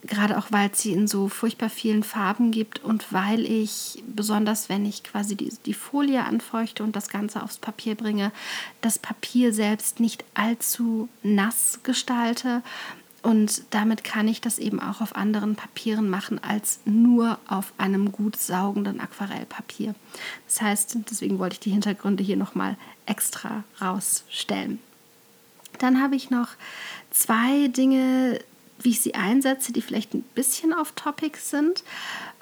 gerade 0.02 0.38
auch 0.38 0.46
weil 0.50 0.70
es 0.70 0.80
sie 0.80 0.92
in 0.92 1.06
so 1.06 1.28
furchtbar 1.28 1.70
vielen 1.70 2.02
Farben 2.02 2.50
gibt 2.50 2.82
und 2.84 3.12
weil 3.12 3.44
ich, 3.44 4.02
besonders 4.06 4.68
wenn 4.68 4.86
ich 4.86 5.02
quasi 5.02 5.36
die, 5.36 5.52
die 5.64 5.74
Folie 5.74 6.24
anfeuchte 6.24 6.82
und 6.82 6.94
das 6.94 7.08
Ganze 7.08 7.42
aufs 7.42 7.58
Papier 7.58 7.94
bringe, 7.94 8.32
das 8.80 8.98
Papier 8.98 9.52
selbst 9.52 10.00
nicht 10.00 10.24
allzu 10.34 11.08
nass 11.22 11.80
gestalte. 11.82 12.62
Und 13.22 13.62
damit 13.70 14.04
kann 14.04 14.28
ich 14.28 14.40
das 14.40 14.60
eben 14.60 14.78
auch 14.78 15.00
auf 15.00 15.16
anderen 15.16 15.56
Papieren 15.56 16.08
machen 16.08 16.38
als 16.44 16.78
nur 16.84 17.40
auf 17.48 17.72
einem 17.76 18.12
gut 18.12 18.36
saugenden 18.36 19.00
Aquarellpapier. 19.00 19.96
Das 20.46 20.62
heißt, 20.62 20.96
deswegen 21.10 21.40
wollte 21.40 21.54
ich 21.54 21.60
die 21.60 21.72
Hintergründe 21.72 22.22
hier 22.22 22.36
nochmal 22.36 22.76
extra 23.04 23.64
rausstellen. 23.80 24.78
Dann 25.80 26.00
habe 26.00 26.14
ich 26.14 26.30
noch 26.30 26.50
zwei 27.10 27.66
Dinge, 27.68 28.38
wie 28.78 28.90
ich 28.90 29.00
sie 29.00 29.14
einsetze, 29.14 29.73
die 29.73 29.83
vielleicht 29.83 30.14
ein 30.14 30.25
bisschen 30.35 30.73
off-topic 30.73 31.38
sind. 31.38 31.83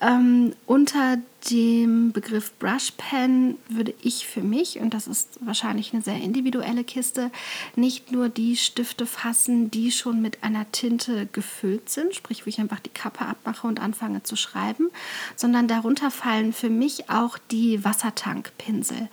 Ähm, 0.00 0.54
unter 0.66 1.18
dem 1.50 2.12
Begriff 2.12 2.52
Brush 2.58 2.92
Pen 2.96 3.56
würde 3.68 3.94
ich 4.02 4.26
für 4.26 4.40
mich, 4.40 4.80
und 4.80 4.94
das 4.94 5.06
ist 5.06 5.38
wahrscheinlich 5.40 5.92
eine 5.92 6.02
sehr 6.02 6.16
individuelle 6.16 6.84
Kiste, 6.84 7.30
nicht 7.76 8.10
nur 8.10 8.28
die 8.28 8.56
Stifte 8.56 9.06
fassen, 9.06 9.70
die 9.70 9.92
schon 9.92 10.20
mit 10.20 10.42
einer 10.42 10.70
Tinte 10.72 11.28
gefüllt 11.32 11.88
sind, 11.88 12.14
sprich, 12.14 12.44
wo 12.44 12.48
ich 12.48 12.58
einfach 12.58 12.80
die 12.80 12.90
Kappe 12.90 13.26
abmache 13.26 13.66
und 13.66 13.80
anfange 13.80 14.22
zu 14.22 14.36
schreiben, 14.36 14.88
sondern 15.36 15.68
darunter 15.68 16.10
fallen 16.10 16.52
für 16.52 16.70
mich 16.70 17.10
auch 17.10 17.38
die 17.50 17.84
Wassertankpinsel. 17.84 19.08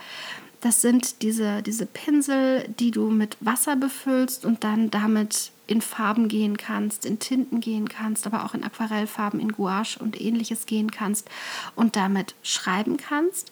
Das 0.61 0.81
sind 0.81 1.23
diese, 1.23 1.63
diese 1.63 1.87
Pinsel, 1.87 2.67
die 2.79 2.91
du 2.91 3.09
mit 3.09 3.35
Wasser 3.39 3.75
befüllst 3.75 4.45
und 4.45 4.63
dann 4.63 4.91
damit 4.91 5.51
in 5.71 5.81
Farben 5.81 6.27
gehen 6.27 6.57
kannst, 6.57 7.05
in 7.05 7.19
Tinten 7.19 7.61
gehen 7.61 7.87
kannst, 7.87 8.27
aber 8.27 8.43
auch 8.45 8.53
in 8.53 8.63
Aquarellfarben, 8.63 9.39
in 9.39 9.53
Gouache 9.53 9.99
und 9.99 10.19
ähnliches 10.19 10.65
gehen 10.65 10.91
kannst 10.91 11.29
und 11.75 11.95
damit 11.95 12.35
schreiben 12.43 12.97
kannst. 12.97 13.51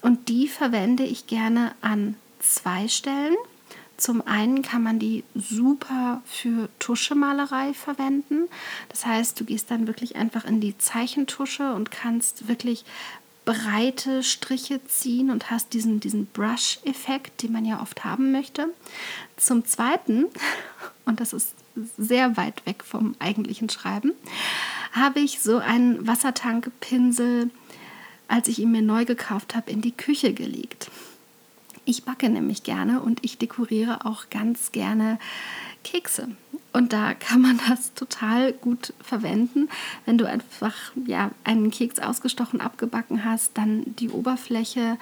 Und 0.00 0.28
die 0.28 0.48
verwende 0.48 1.02
ich 1.02 1.26
gerne 1.26 1.72
an 1.80 2.16
zwei 2.38 2.88
Stellen. 2.88 3.36
Zum 3.98 4.24
einen 4.26 4.62
kann 4.62 4.82
man 4.82 4.98
die 4.98 5.24
super 5.34 6.22
für 6.24 6.68
Tuschemalerei 6.78 7.74
verwenden. 7.74 8.48
Das 8.88 9.04
heißt, 9.04 9.38
du 9.38 9.44
gehst 9.44 9.70
dann 9.70 9.88
wirklich 9.88 10.16
einfach 10.16 10.44
in 10.44 10.60
die 10.60 10.78
Zeichentusche 10.78 11.74
und 11.74 11.90
kannst 11.90 12.48
wirklich 12.48 12.84
breite 13.44 14.22
Striche 14.22 14.84
ziehen 14.84 15.30
und 15.30 15.50
hast 15.50 15.72
diesen, 15.72 16.00
diesen 16.00 16.26
Brush-Effekt, 16.26 17.42
den 17.42 17.52
man 17.52 17.64
ja 17.64 17.80
oft 17.82 18.04
haben 18.04 18.30
möchte. 18.30 18.68
Zum 19.36 19.64
Zweiten, 19.64 20.26
und 21.04 21.18
das 21.18 21.32
ist 21.32 21.54
sehr 21.96 22.36
weit 22.36 22.64
weg 22.66 22.84
vom 22.84 23.14
eigentlichen 23.18 23.68
Schreiben, 23.68 24.12
habe 24.92 25.20
ich 25.20 25.40
so 25.40 25.58
einen 25.58 26.06
Wassertankpinsel, 26.06 27.50
als 28.28 28.48
ich 28.48 28.58
ihn 28.58 28.72
mir 28.72 28.82
neu 28.82 29.04
gekauft 29.04 29.54
habe, 29.54 29.70
in 29.70 29.80
die 29.80 29.92
Küche 29.92 30.32
gelegt. 30.32 30.90
Ich 31.84 32.04
backe 32.04 32.28
nämlich 32.28 32.64
gerne 32.64 33.00
und 33.00 33.24
ich 33.24 33.38
dekoriere 33.38 34.04
auch 34.04 34.28
ganz 34.28 34.72
gerne 34.72 35.18
Kekse. 35.84 36.28
Und 36.72 36.92
da 36.92 37.14
kann 37.14 37.40
man 37.40 37.58
das 37.68 37.94
total 37.94 38.52
gut 38.52 38.92
verwenden, 39.00 39.68
wenn 40.04 40.18
du 40.18 40.26
einfach 40.26 40.74
ja, 41.06 41.30
einen 41.44 41.70
Keks 41.70 41.98
ausgestochen 41.98 42.60
abgebacken 42.60 43.24
hast, 43.24 43.56
dann 43.56 43.84
die 43.98 44.10
Oberfläche 44.10 44.98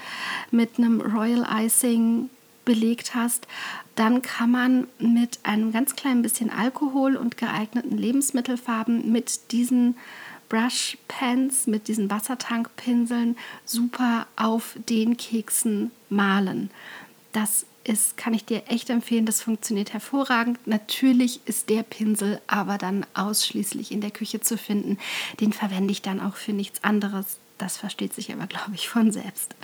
mit 0.50 0.78
einem 0.78 1.00
Royal 1.00 1.46
Icing 1.64 2.30
belegt 2.66 3.14
hast, 3.14 3.48
dann 3.94 4.20
kann 4.20 4.50
man 4.50 4.88
mit 4.98 5.38
einem 5.42 5.72
ganz 5.72 5.96
kleinen 5.96 6.20
bisschen 6.20 6.50
Alkohol 6.50 7.16
und 7.16 7.38
geeigneten 7.38 7.96
Lebensmittelfarben 7.96 9.10
mit 9.10 9.52
diesen 9.52 9.96
Brush 10.50 10.98
Pens, 11.08 11.66
mit 11.66 11.88
diesen 11.88 12.10
Wassertankpinseln 12.10 13.36
super 13.64 14.26
auf 14.36 14.76
den 14.88 15.16
Keksen 15.16 15.90
malen. 16.10 16.70
Das 17.32 17.64
ist, 17.84 18.16
kann 18.16 18.34
ich 18.34 18.44
dir 18.44 18.64
echt 18.68 18.90
empfehlen, 18.90 19.26
das 19.26 19.42
funktioniert 19.42 19.92
hervorragend. 19.92 20.58
Natürlich 20.66 21.40
ist 21.46 21.70
der 21.70 21.82
Pinsel 21.82 22.40
aber 22.46 22.78
dann 22.78 23.06
ausschließlich 23.14 23.92
in 23.92 24.00
der 24.00 24.10
Küche 24.10 24.40
zu 24.40 24.58
finden. 24.58 24.98
Den 25.40 25.52
verwende 25.52 25.92
ich 25.92 26.02
dann 26.02 26.20
auch 26.20 26.36
für 26.36 26.52
nichts 26.52 26.82
anderes. 26.84 27.38
Das 27.58 27.76
versteht 27.76 28.12
sich 28.12 28.32
aber, 28.32 28.46
glaube 28.46 28.74
ich, 28.74 28.88
von 28.88 29.12
selbst. 29.12 29.54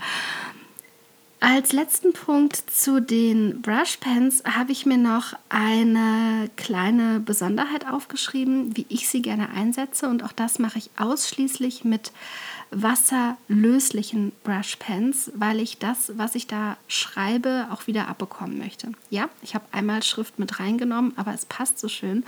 Als 1.45 1.73
letzten 1.73 2.13
Punkt 2.13 2.55
zu 2.71 3.03
den 3.03 3.63
Brush 3.63 3.97
Pens 3.97 4.45
habe 4.45 4.71
ich 4.71 4.87
mir 4.87 4.97
noch 4.97 5.33
eine 5.49 6.49
kleine 6.55 7.19
Besonderheit 7.19 7.85
aufgeschrieben, 7.85 8.77
wie 8.77 8.87
ich 8.89 9.09
sie 9.09 9.23
gerne 9.23 9.51
einsetze. 9.51 10.09
Und 10.09 10.23
auch 10.23 10.31
das 10.31 10.61
mache 10.61 10.79
ich 10.79 10.91
ausschließlich 10.97 11.83
mit 11.83 12.13
wasserlöslichen 12.71 14.31
Brush 14.45 14.77
Pens, 14.77 15.33
weil 15.35 15.59
ich 15.59 15.79
das, 15.79 16.13
was 16.17 16.37
ich 16.37 16.47
da 16.47 16.77
schreibe, 16.87 17.67
auch 17.73 17.89
wieder 17.89 18.07
abbekommen 18.07 18.59
möchte. 18.59 18.93
Ja, 19.11 19.29
ich 19.43 19.57
habe 19.57 19.65
einmal 19.73 20.05
Schrift 20.05 20.39
mit 20.39 20.61
reingenommen, 20.61 21.13
aber 21.17 21.35
es 21.35 21.45
passt 21.45 21.81
so 21.81 21.89
schön. 21.89 22.25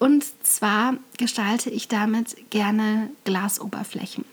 Und 0.00 0.24
zwar 0.44 0.96
gestalte 1.16 1.70
ich 1.70 1.86
damit 1.86 2.50
gerne 2.50 3.08
Glasoberflächen. 3.22 4.24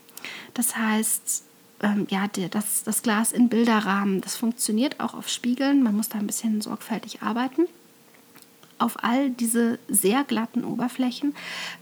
Das 0.54 0.76
heißt, 0.76 1.44
ähm, 1.82 2.06
ja, 2.10 2.26
das, 2.28 2.84
das 2.84 3.02
Glas 3.02 3.32
in 3.32 3.48
Bilderrahmen, 3.48 4.20
das 4.20 4.36
funktioniert 4.36 5.00
auch 5.00 5.14
auf 5.14 5.28
Spiegeln. 5.28 5.82
Man 5.82 5.96
muss 5.96 6.08
da 6.08 6.18
ein 6.18 6.26
bisschen 6.26 6.60
sorgfältig 6.60 7.22
arbeiten. 7.22 7.66
Auf 8.78 9.04
all 9.04 9.30
diese 9.30 9.78
sehr 9.88 10.24
glatten 10.24 10.64
Oberflächen 10.64 11.34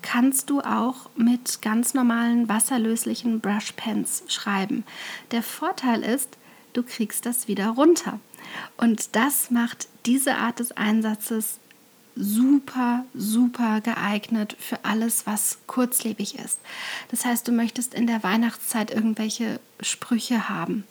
kannst 0.02 0.50
du 0.50 0.60
auch 0.60 1.10
mit 1.14 1.62
ganz 1.62 1.94
normalen 1.94 2.48
wasserlöslichen 2.48 3.40
Brushpens 3.40 4.24
schreiben. 4.26 4.84
Der 5.30 5.44
Vorteil 5.44 6.02
ist, 6.02 6.36
du 6.72 6.82
kriegst 6.82 7.24
das 7.24 7.46
wieder 7.46 7.68
runter. 7.68 8.18
Und 8.76 9.14
das 9.14 9.50
macht 9.50 9.88
diese 10.06 10.36
Art 10.36 10.58
des 10.58 10.72
Einsatzes 10.72 11.60
super, 12.18 13.04
super 13.14 13.80
geeignet 13.80 14.56
für 14.58 14.84
alles, 14.84 15.26
was 15.26 15.58
kurzlebig 15.66 16.34
ist. 16.38 16.58
Das 17.10 17.24
heißt, 17.24 17.46
du 17.46 17.52
möchtest 17.52 17.94
in 17.94 18.06
der 18.06 18.22
Weihnachtszeit 18.22 18.90
irgendwelche 18.90 19.60
Sprüche 19.80 20.48
haben. 20.48 20.84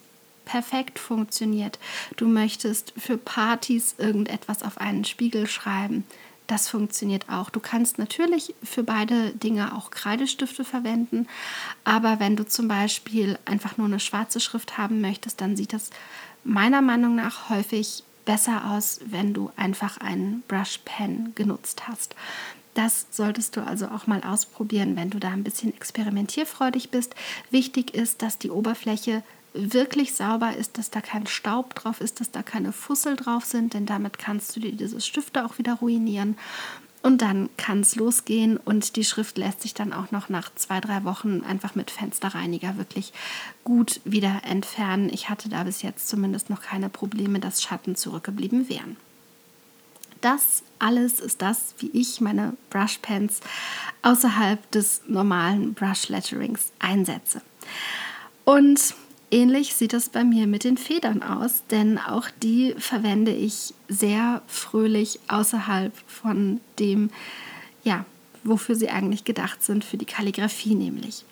Perfekt 0.46 0.98
funktioniert. 0.98 1.77
Du 2.15 2.27
möchtest 2.27 2.93
für 2.98 3.17
Partys 3.17 3.96
irgendetwas 3.98 4.63
auf 4.63 4.77
einen 4.77 5.03
Spiegel 5.03 5.48
schreiben. 5.48 6.05
Das 6.48 6.69
funktioniert 6.69 7.27
auch. 7.27 7.50
Du 7.50 7.60
kannst 7.60 7.98
natürlich 7.98 8.55
für 8.63 8.84
beide 8.84 9.31
Dinge 9.31 9.75
auch 9.75 9.91
Kreidestifte 9.91 10.63
verwenden, 10.63 11.27
aber 11.84 12.22
wenn 12.22 12.38
du 12.38 12.48
zum 12.48 12.69
Beispiel 12.69 13.38
einfach 13.43 13.75
nur 13.75 13.88
eine 13.88 14.00
schwarze 14.00 14.39
Schrift 14.39 14.77
haben 14.77 15.01
möchtest, 15.01 15.41
dann 15.41 15.57
sieht 15.57 15.74
das 15.74 15.89
meiner 16.46 16.81
Meinung 16.81 17.15
nach 17.15 17.50
häufig 17.50 18.03
besser 18.27 18.72
aus, 18.72 19.00
wenn 19.05 19.34
du 19.34 19.51
einfach 19.55 19.98
einen 19.98 20.43
Brush 20.50 20.81
Pen 20.84 21.31
genutzt 21.34 21.88
hast. 21.88 22.13
Das 22.74 23.07
solltest 23.10 23.55
du 23.55 23.62
also 23.62 23.88
auch 23.88 24.05
mal 24.05 24.22
ausprobieren, 24.22 24.98
wenn 24.98 25.10
du 25.10 25.17
da 25.17 25.29
ein 25.29 25.46
bisschen 25.46 25.74
experimentierfreudig 25.74 26.91
bist. 26.91 27.15
Wichtig 27.51 27.96
ist, 27.96 28.22
dass 28.22 28.38
die 28.38 28.51
Oberfläche 28.51 29.24
wirklich 29.53 30.13
sauber 30.13 30.55
ist, 30.55 30.77
dass 30.77 30.91
da 30.91 31.01
kein 31.01 31.25
Staub 31.25 31.74
drauf 31.74 32.01
ist, 32.01 32.19
dass 32.19 32.29
da 32.29 32.43
keine 32.43 32.74
Fussel 32.74 33.15
drauf 33.15 33.46
sind, 33.46 33.74
denn 33.74 33.86
damit 33.86 34.19
kannst 34.19 34.55
du 34.55 34.60
dir 34.60 34.74
dieses 34.74 35.07
Stifte 35.07 35.46
auch 35.46 35.57
wieder 35.57 35.75
ruinieren. 35.75 36.38
Und 37.07 37.21
dann 37.21 37.47
kann 37.55 37.79
es 37.79 37.95
losgehen 37.95 38.57
und 38.57 38.97
die 38.97 39.05
Schrift 39.05 39.37
lässt 39.37 39.61
sich 39.61 39.73
dann 39.73 39.93
auch 39.93 40.11
noch 40.11 40.27
nach 40.27 40.53
zwei, 40.55 40.81
drei 40.81 41.05
Wochen 41.05 41.41
einfach 41.41 41.73
mit 41.73 41.89
Fensterreiniger 41.89 42.75
wirklich 42.75 43.13
gut 43.63 44.01
wieder 44.03 44.41
entfernen. 44.43 45.09
Ich 45.13 45.29
hatte 45.29 45.47
da 45.47 45.63
bis 45.63 45.83
jetzt 45.83 46.09
zumindest 46.09 46.49
noch 46.49 46.61
keine 46.61 46.89
Probleme, 46.89 47.39
dass 47.39 47.63
Schatten 47.63 47.95
zurückgeblieben 47.95 48.67
wären. 48.67 48.97
Das 50.19 50.63
alles 50.79 51.21
ist 51.21 51.41
das, 51.41 51.75
wie 51.77 51.91
ich 51.93 52.19
meine 52.19 52.57
Brushpens 52.71 53.39
außerhalb 54.01 54.69
des 54.71 55.03
normalen 55.07 55.75
Brush 55.75 56.09
Letterings 56.09 56.73
einsetze. 56.79 57.41
Und 58.43 58.95
ähnlich 59.31 59.75
sieht 59.75 59.93
es 59.93 60.10
bei 60.10 60.24
mir 60.24 60.48
mit 60.48 60.63
den 60.63 60.77
Federn 60.77 61.24
aus, 61.24 61.63
denn 61.69 61.98
auch 61.98 62.27
die 62.41 62.75
verwende 62.77 63.31
ich 63.31 63.74
sehr 63.88 64.41
fröhlich 64.48 65.19
außerhalb 65.27 65.93
von 66.07 66.62
dem, 66.79 67.10
ja, 67.84 68.05
wofür 68.43 68.75
sie 68.75 68.89
eigentlich 68.89 69.24
gedacht 69.24 69.63
sind, 69.63 69.84
für 69.84 69.98
die 69.98 70.05
Kalligrafie 70.05 70.75
nämlich. 70.75 71.25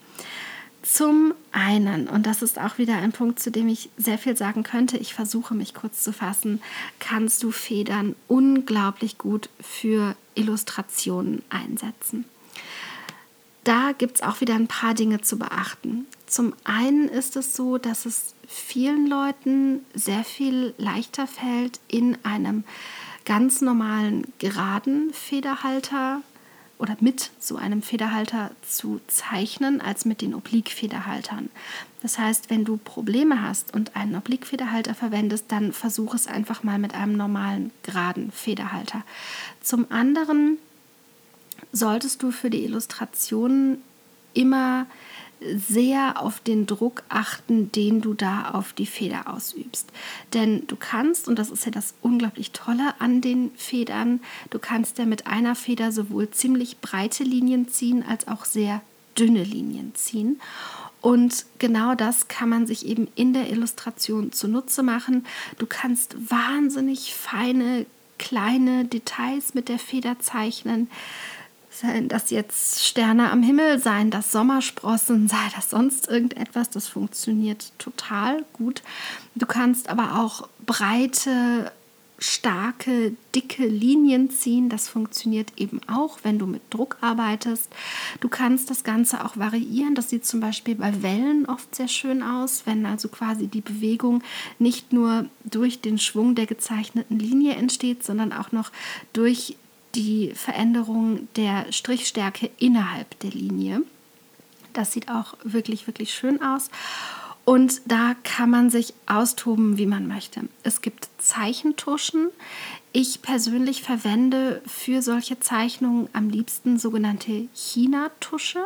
Zum 0.86 1.34
einen, 1.52 2.08
und 2.08 2.28
das 2.28 2.44
ist 2.44 2.60
auch 2.60 2.78
wieder 2.78 2.96
ein 2.96 3.12
Punkt, 3.12 3.40
zu 3.40 3.50
dem 3.50 3.68
ich 3.68 3.90
sehr 3.98 4.20
viel 4.20 4.38
sagen 4.38 4.62
könnte, 4.62 4.98
ich 4.98 5.16
versuche 5.16 5.56
mich 5.56 5.74
kurz 5.74 6.04
zu 6.04 6.14
fassen, 6.14 6.62
kannst 7.00 7.42
du 7.42 7.50
Federn 7.50 8.16
unglaublich 8.28 9.18
gut 9.18 9.50
für 9.60 10.16
Illustrationen 10.36 11.42
einsetzen. 11.50 12.26
Da 13.64 13.94
gibt 13.98 14.18
es 14.18 14.22
auch 14.22 14.42
wieder 14.42 14.54
ein 14.54 14.68
paar 14.68 14.94
Dinge 14.94 15.22
zu 15.22 15.40
beachten. 15.40 16.06
Zum 16.36 16.54
einen 16.66 17.08
ist 17.08 17.38
es 17.38 17.56
so, 17.56 17.78
dass 17.78 18.06
es 18.06 18.36
vielen 18.46 19.08
Leuten 19.08 19.86
sehr 19.94 20.26
viel 20.26 20.74
leichter 20.78 21.28
fällt, 21.28 21.80
in 21.88 22.18
einem 22.26 22.66
ganz 23.24 23.62
normalen 23.62 24.28
geraden 24.40 25.14
Federhalter 25.14 26.20
oder 26.78 26.98
mit 27.00 27.32
so 27.40 27.56
einem 27.56 27.82
Federhalter 27.82 28.52
zu 28.68 29.00
zeichnen 29.08 29.80
als 29.80 30.04
mit 30.04 30.20
den 30.20 30.36
Oblique-Federhaltern. 30.36 31.50
Das 32.02 32.20
heißt, 32.20 32.50
wenn 32.50 32.66
du 32.66 32.76
Probleme 32.76 33.42
hast 33.42 33.74
und 33.74 33.96
einen 33.96 34.18
Oblique-Federhalter 34.18 34.94
verwendest, 34.94 35.46
dann 35.54 35.72
versuch 35.72 36.16
es 36.16 36.28
einfach 36.28 36.64
mal 36.64 36.80
mit 36.80 36.96
einem 36.96 37.16
normalen 37.16 37.72
geraden 37.84 38.34
Federhalter. 38.34 39.04
Zum 39.62 39.90
anderen 39.90 40.58
solltest 41.72 42.22
du 42.24 42.32
für 42.32 42.50
die 42.50 42.66
Illustrationen 42.66 43.82
immer 44.34 44.86
sehr 45.42 46.22
auf 46.22 46.40
den 46.40 46.66
Druck 46.66 47.04
achten, 47.10 47.72
den 47.72 48.02
du 48.02 48.14
da 48.14 48.52
auf 48.52 48.74
die 48.74 48.86
Feder 48.86 49.34
ausübst. 49.34 49.90
Denn 50.34 50.66
du 50.68 50.76
kannst, 50.76 51.28
und 51.28 51.38
das 51.38 51.52
ist 51.52 51.66
ja 51.66 51.72
das 51.72 51.94
unglaublich 52.02 52.52
Tolle 52.52 52.94
an 53.00 53.22
den 53.22 53.52
Federn, 53.56 54.22
du 54.50 54.60
kannst 54.60 54.98
ja 54.98 55.06
mit 55.06 55.28
einer 55.28 55.56
Feder 55.56 55.92
sowohl 55.92 56.30
ziemlich 56.32 56.80
breite 56.80 57.24
Linien 57.24 57.68
ziehen 57.68 58.04
als 58.08 58.28
auch 58.28 58.46
sehr 58.46 58.82
dünne 59.18 59.44
Linien 59.44 59.94
ziehen. 59.96 60.40
Und 61.02 61.46
genau 61.60 61.94
das 61.94 62.28
kann 62.28 62.50
man 62.50 62.66
sich 62.66 62.86
eben 62.86 63.08
in 63.16 63.34
der 63.34 63.52
Illustration 63.52 64.32
zunutze 64.32 64.82
machen. 64.82 65.26
Du 65.60 65.68
kannst 65.68 66.16
wahnsinnig 66.32 67.14
feine, 67.14 67.86
kleine 68.18 68.86
Details 68.86 69.54
mit 69.54 69.70
der 69.70 69.78
Feder 69.78 70.20
zeichnen 70.20 70.90
seien 71.80 72.08
das 72.08 72.30
jetzt 72.30 72.84
Sterne 72.84 73.32
am 73.32 73.44
Himmel, 73.44 73.80
seien 73.80 74.12
das 74.12 74.32
Sommersprossen, 74.32 75.28
sei 75.28 75.38
das 75.56 75.70
sonst 75.70 76.08
irgendetwas, 76.08 76.70
das 76.70 76.88
funktioniert 76.88 77.72
total 77.78 78.44
gut. 78.54 78.82
Du 79.36 79.46
kannst 79.46 79.90
aber 79.90 80.20
auch 80.20 80.48
breite, 80.66 81.72
starke, 82.18 83.14
dicke 83.34 83.68
Linien 83.68 84.30
ziehen. 84.30 84.70
Das 84.70 84.88
funktioniert 84.88 85.54
eben 85.58 85.82
auch, 85.88 86.20
wenn 86.24 86.40
du 86.40 86.46
mit 86.46 86.62
Druck 86.70 86.98
arbeitest. 87.02 87.70
Du 88.20 88.30
kannst 88.30 88.70
das 88.70 88.84
Ganze 88.84 89.24
auch 89.26 89.38
variieren. 89.38 89.96
Das 89.96 90.10
sieht 90.10 90.26
zum 90.26 90.40
Beispiel 90.40 90.76
bei 90.76 91.04
Wellen 91.04 91.46
oft 91.46 91.76
sehr 91.76 91.88
schön 91.88 92.24
aus, 92.24 92.64
wenn 92.66 92.86
also 92.86 93.10
quasi 93.10 93.48
die 93.48 93.62
Bewegung 93.62 94.24
nicht 94.60 94.94
nur 94.94 95.26
durch 95.44 95.82
den 95.82 95.98
Schwung 95.98 96.36
der 96.36 96.46
gezeichneten 96.46 97.20
Linie 97.20 97.56
entsteht, 97.56 98.04
sondern 98.04 98.32
auch 98.32 98.52
noch 98.52 98.72
durch 99.14 99.58
die 99.96 100.32
Veränderung 100.36 101.28
der 101.36 101.72
Strichstärke 101.72 102.52
innerhalb 102.60 103.20
der 103.20 103.32
Linie. 103.32 103.82
Das 104.74 104.92
sieht 104.92 105.10
auch 105.10 105.36
wirklich, 105.44 105.88
wirklich 105.88 106.14
schön 106.14 106.42
aus. 106.42 106.70
Und 107.46 107.82
da 107.86 108.16
kann 108.24 108.50
man 108.50 108.72
sich 108.72 108.94
austoben, 109.06 109.78
wie 109.78 109.86
man 109.86 110.08
möchte. 110.08 110.42
Es 110.64 110.82
gibt 110.82 111.08
Zeichentuschen. 111.20 112.32
Ich 112.92 113.22
persönlich 113.22 113.84
verwende 113.84 114.62
für 114.66 115.04
solche 115.04 115.40
Zeichnungen 115.40 116.10
am 116.14 116.30
liebsten 116.30 116.80
sogenannte 116.80 117.48
China-Tusche. 117.54 118.64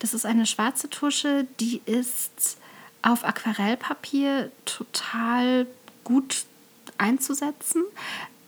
Das 0.00 0.12
ist 0.12 0.26
eine 0.26 0.44
schwarze 0.44 0.90
Tusche, 0.90 1.46
die 1.60 1.80
ist 1.86 2.58
auf 3.00 3.24
Aquarellpapier 3.24 4.50
total 4.66 5.66
gut 6.04 6.44
einzusetzen. 6.98 7.84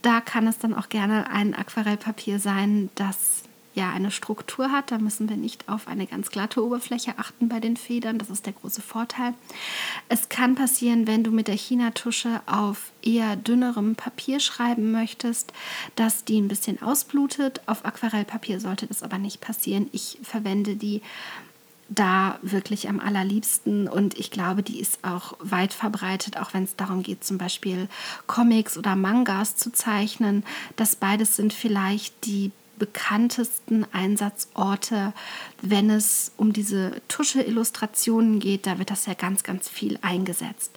Da 0.06 0.20
kann 0.20 0.46
es 0.46 0.60
dann 0.60 0.72
auch 0.72 0.88
gerne 0.88 1.28
ein 1.30 1.52
Aquarellpapier 1.52 2.38
sein, 2.38 2.90
das 2.94 3.42
ja 3.74 3.90
eine 3.90 4.12
Struktur 4.12 4.70
hat. 4.70 4.92
Da 4.92 4.98
müssen 4.98 5.28
wir 5.28 5.36
nicht 5.36 5.68
auf 5.68 5.88
eine 5.88 6.06
ganz 6.06 6.30
glatte 6.30 6.64
Oberfläche 6.64 7.14
achten 7.18 7.48
bei 7.48 7.58
den 7.58 7.76
Federn. 7.76 8.16
Das 8.16 8.30
ist 8.30 8.46
der 8.46 8.52
große 8.52 8.82
Vorteil. 8.82 9.34
Es 10.08 10.28
kann 10.28 10.54
passieren, 10.54 11.08
wenn 11.08 11.24
du 11.24 11.32
mit 11.32 11.48
der 11.48 11.56
China-Tusche 11.56 12.40
auf 12.46 12.92
eher 13.02 13.34
dünnerem 13.34 13.96
Papier 13.96 14.38
schreiben 14.38 14.92
möchtest, 14.92 15.52
dass 15.96 16.24
die 16.24 16.40
ein 16.40 16.46
bisschen 16.46 16.80
ausblutet. 16.80 17.60
Auf 17.66 17.84
Aquarellpapier 17.84 18.60
sollte 18.60 18.86
das 18.86 19.02
aber 19.02 19.18
nicht 19.18 19.40
passieren. 19.40 19.88
Ich 19.90 20.20
verwende 20.22 20.76
die 20.76 21.02
da 21.88 22.38
wirklich 22.42 22.88
am 22.88 22.98
allerliebsten 22.98 23.88
und 23.88 24.18
ich 24.18 24.30
glaube, 24.30 24.62
die 24.62 24.80
ist 24.80 24.98
auch 25.02 25.34
weit 25.38 25.72
verbreitet, 25.72 26.36
auch 26.36 26.52
wenn 26.52 26.64
es 26.64 26.76
darum 26.76 27.02
geht, 27.02 27.24
zum 27.24 27.38
Beispiel 27.38 27.88
Comics 28.26 28.76
oder 28.76 28.96
Mangas 28.96 29.56
zu 29.56 29.70
zeichnen. 29.70 30.44
Das 30.74 30.96
beides 30.96 31.36
sind 31.36 31.52
vielleicht 31.52 32.24
die 32.24 32.50
bekanntesten 32.78 33.86
Einsatzorte, 33.92 35.12
wenn 35.62 35.90
es 35.90 36.32
um 36.36 36.52
diese 36.52 37.00
Tusche-Illustrationen 37.08 38.40
geht. 38.40 38.66
Da 38.66 38.78
wird 38.78 38.90
das 38.90 39.06
ja 39.06 39.14
ganz, 39.14 39.42
ganz 39.44 39.68
viel 39.68 39.98
eingesetzt. 40.02 40.72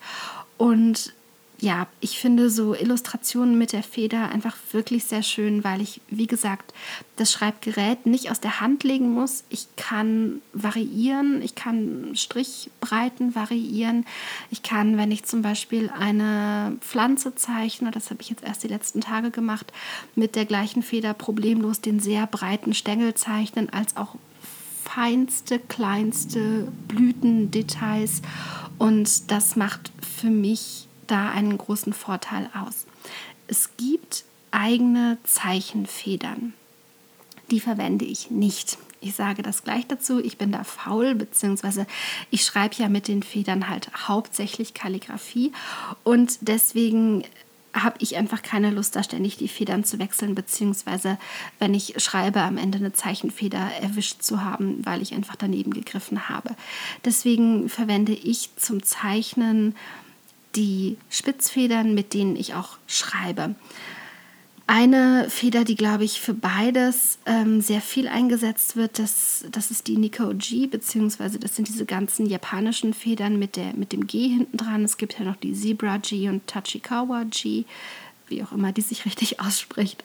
Und 0.58 1.14
ja, 1.62 1.88
ich 2.00 2.20
finde 2.20 2.50
so 2.50 2.74
Illustrationen 2.74 3.58
mit 3.58 3.74
der 3.74 3.84
Feder 3.84 4.30
einfach 4.30 4.56
wirklich 4.72 5.06
sehr 5.06 5.24
schön, 5.24 5.64
weil 5.64 5.82
ich, 5.82 6.00
wie 6.10 6.28
gesagt, 6.28 6.74
das 7.18 7.32
Schreibgerät 7.32 8.06
nicht 8.06 8.32
aus 8.32 8.40
der 8.40 8.62
Hand 8.62 8.84
legen 8.84 9.12
muss. 9.12 9.44
Ich 9.50 9.68
kann 9.76 10.42
variieren, 10.54 11.42
ich 11.42 11.56
kann 11.56 12.12
Strichbreiten 12.16 13.36
variieren. 13.36 14.06
Ich 14.52 14.64
kann, 14.64 14.98
wenn 14.98 15.12
ich 15.12 15.26
zum 15.26 15.42
Beispiel 15.42 15.90
eine 15.90 16.78
Pflanze 16.80 17.36
zeichne, 17.36 17.92
das 17.92 18.10
habe 18.10 18.22
ich 18.22 18.30
jetzt 18.30 18.44
erst 18.44 18.64
die 18.64 18.70
letzten 18.70 19.02
Tage 19.02 19.32
gemacht, 19.32 19.74
mit 20.16 20.36
der 20.36 20.46
gleichen 20.46 20.82
Feder 20.82 21.14
problemlos 21.14 21.82
den 21.82 22.00
sehr 22.00 22.26
breiten 22.26 22.74
Stängel 22.74 23.16
zeichnen, 23.16 23.70
als 23.70 23.98
auch 23.98 24.16
feinste, 24.86 25.60
kleinste 25.60 26.72
Blütendetails. 26.88 28.22
Und 28.78 29.30
das 29.30 29.58
macht 29.58 29.92
für 30.02 30.30
mich 30.30 30.89
da 31.12 31.30
einen 31.30 31.58
großen 31.58 31.94
Vorteil 31.94 32.50
aus. 32.54 32.86
Es 33.48 33.72
gibt 33.78 34.26
eigene 34.52 35.18
Zeichenfedern. 35.24 36.54
Die 37.52 37.60
verwende 37.60 38.06
ich 38.06 38.30
nicht. 38.30 38.78
Ich 39.02 39.16
sage 39.16 39.42
das 39.42 39.64
gleich 39.64 39.88
dazu. 39.88 40.20
Ich 40.20 40.38
bin 40.38 40.52
da 40.52 40.64
faul, 40.64 41.16
beziehungsweise 41.16 41.88
ich 42.32 42.44
schreibe 42.44 42.76
ja 42.76 42.90
mit 42.90 43.08
den 43.08 43.24
Federn 43.24 43.70
halt 43.70 43.90
hauptsächlich 44.08 44.74
Kalligrafie 44.74 45.54
und 46.04 46.38
deswegen 46.42 47.24
habe 47.74 47.98
ich 48.00 48.18
einfach 48.18 48.42
keine 48.42 48.72
Lust, 48.72 48.96
da 48.96 49.04
ständig 49.04 49.38
die 49.38 49.48
Federn 49.48 49.84
zu 49.84 50.00
wechseln, 50.00 50.36
beziehungsweise 50.36 51.18
wenn 51.60 51.74
ich 51.74 51.94
schreibe, 51.98 52.42
am 52.42 52.58
Ende 52.58 52.80
eine 52.80 52.94
Zeichenfeder 52.94 53.72
erwischt 53.82 54.24
zu 54.24 54.44
haben, 54.44 54.86
weil 54.86 55.02
ich 55.02 55.14
einfach 55.14 55.36
daneben 55.36 55.72
gegriffen 55.72 56.30
habe. 56.30 56.56
Deswegen 57.06 57.70
verwende 57.70 58.14
ich 58.14 58.50
zum 58.56 58.84
Zeichnen 58.84 59.76
die 60.56 60.98
Spitzfedern, 61.10 61.94
mit 61.94 62.14
denen 62.14 62.36
ich 62.36 62.54
auch 62.54 62.78
schreibe. 62.88 63.56
Eine 64.72 65.26
Feder, 65.30 65.64
die, 65.64 65.76
glaube 65.76 66.04
ich, 66.04 66.22
für 66.22 66.36
beides 66.36 67.18
ähm, 67.26 67.60
sehr 67.60 67.82
viel 67.82 68.08
eingesetzt 68.08 68.76
wird, 68.76 69.00
das, 69.00 69.46
das 69.50 69.72
ist 69.72 69.88
die 69.88 69.98
Nikko 69.98 70.32
G, 70.36 70.68
beziehungsweise 70.68 71.40
das 71.40 71.56
sind 71.56 71.68
diese 71.68 71.88
ganzen 71.88 72.28
japanischen 72.28 72.94
Federn 72.94 73.40
mit, 73.40 73.56
der, 73.56 73.74
mit 73.74 73.94
dem 73.94 74.06
G 74.06 74.28
hinten 74.28 74.58
dran. 74.58 74.84
Es 74.84 74.98
gibt 74.98 75.18
ja 75.18 75.26
noch 75.26 75.38
die 75.38 75.54
Zebra 75.54 75.98
G 75.98 76.30
und 76.30 76.46
Tachikawa 76.46 77.24
G 77.24 77.66
wie 78.30 78.44
auch 78.44 78.52
immer 78.52 78.72
die 78.72 78.82
sich 78.82 79.06
richtig 79.06 79.40
ausspricht, 79.40 80.04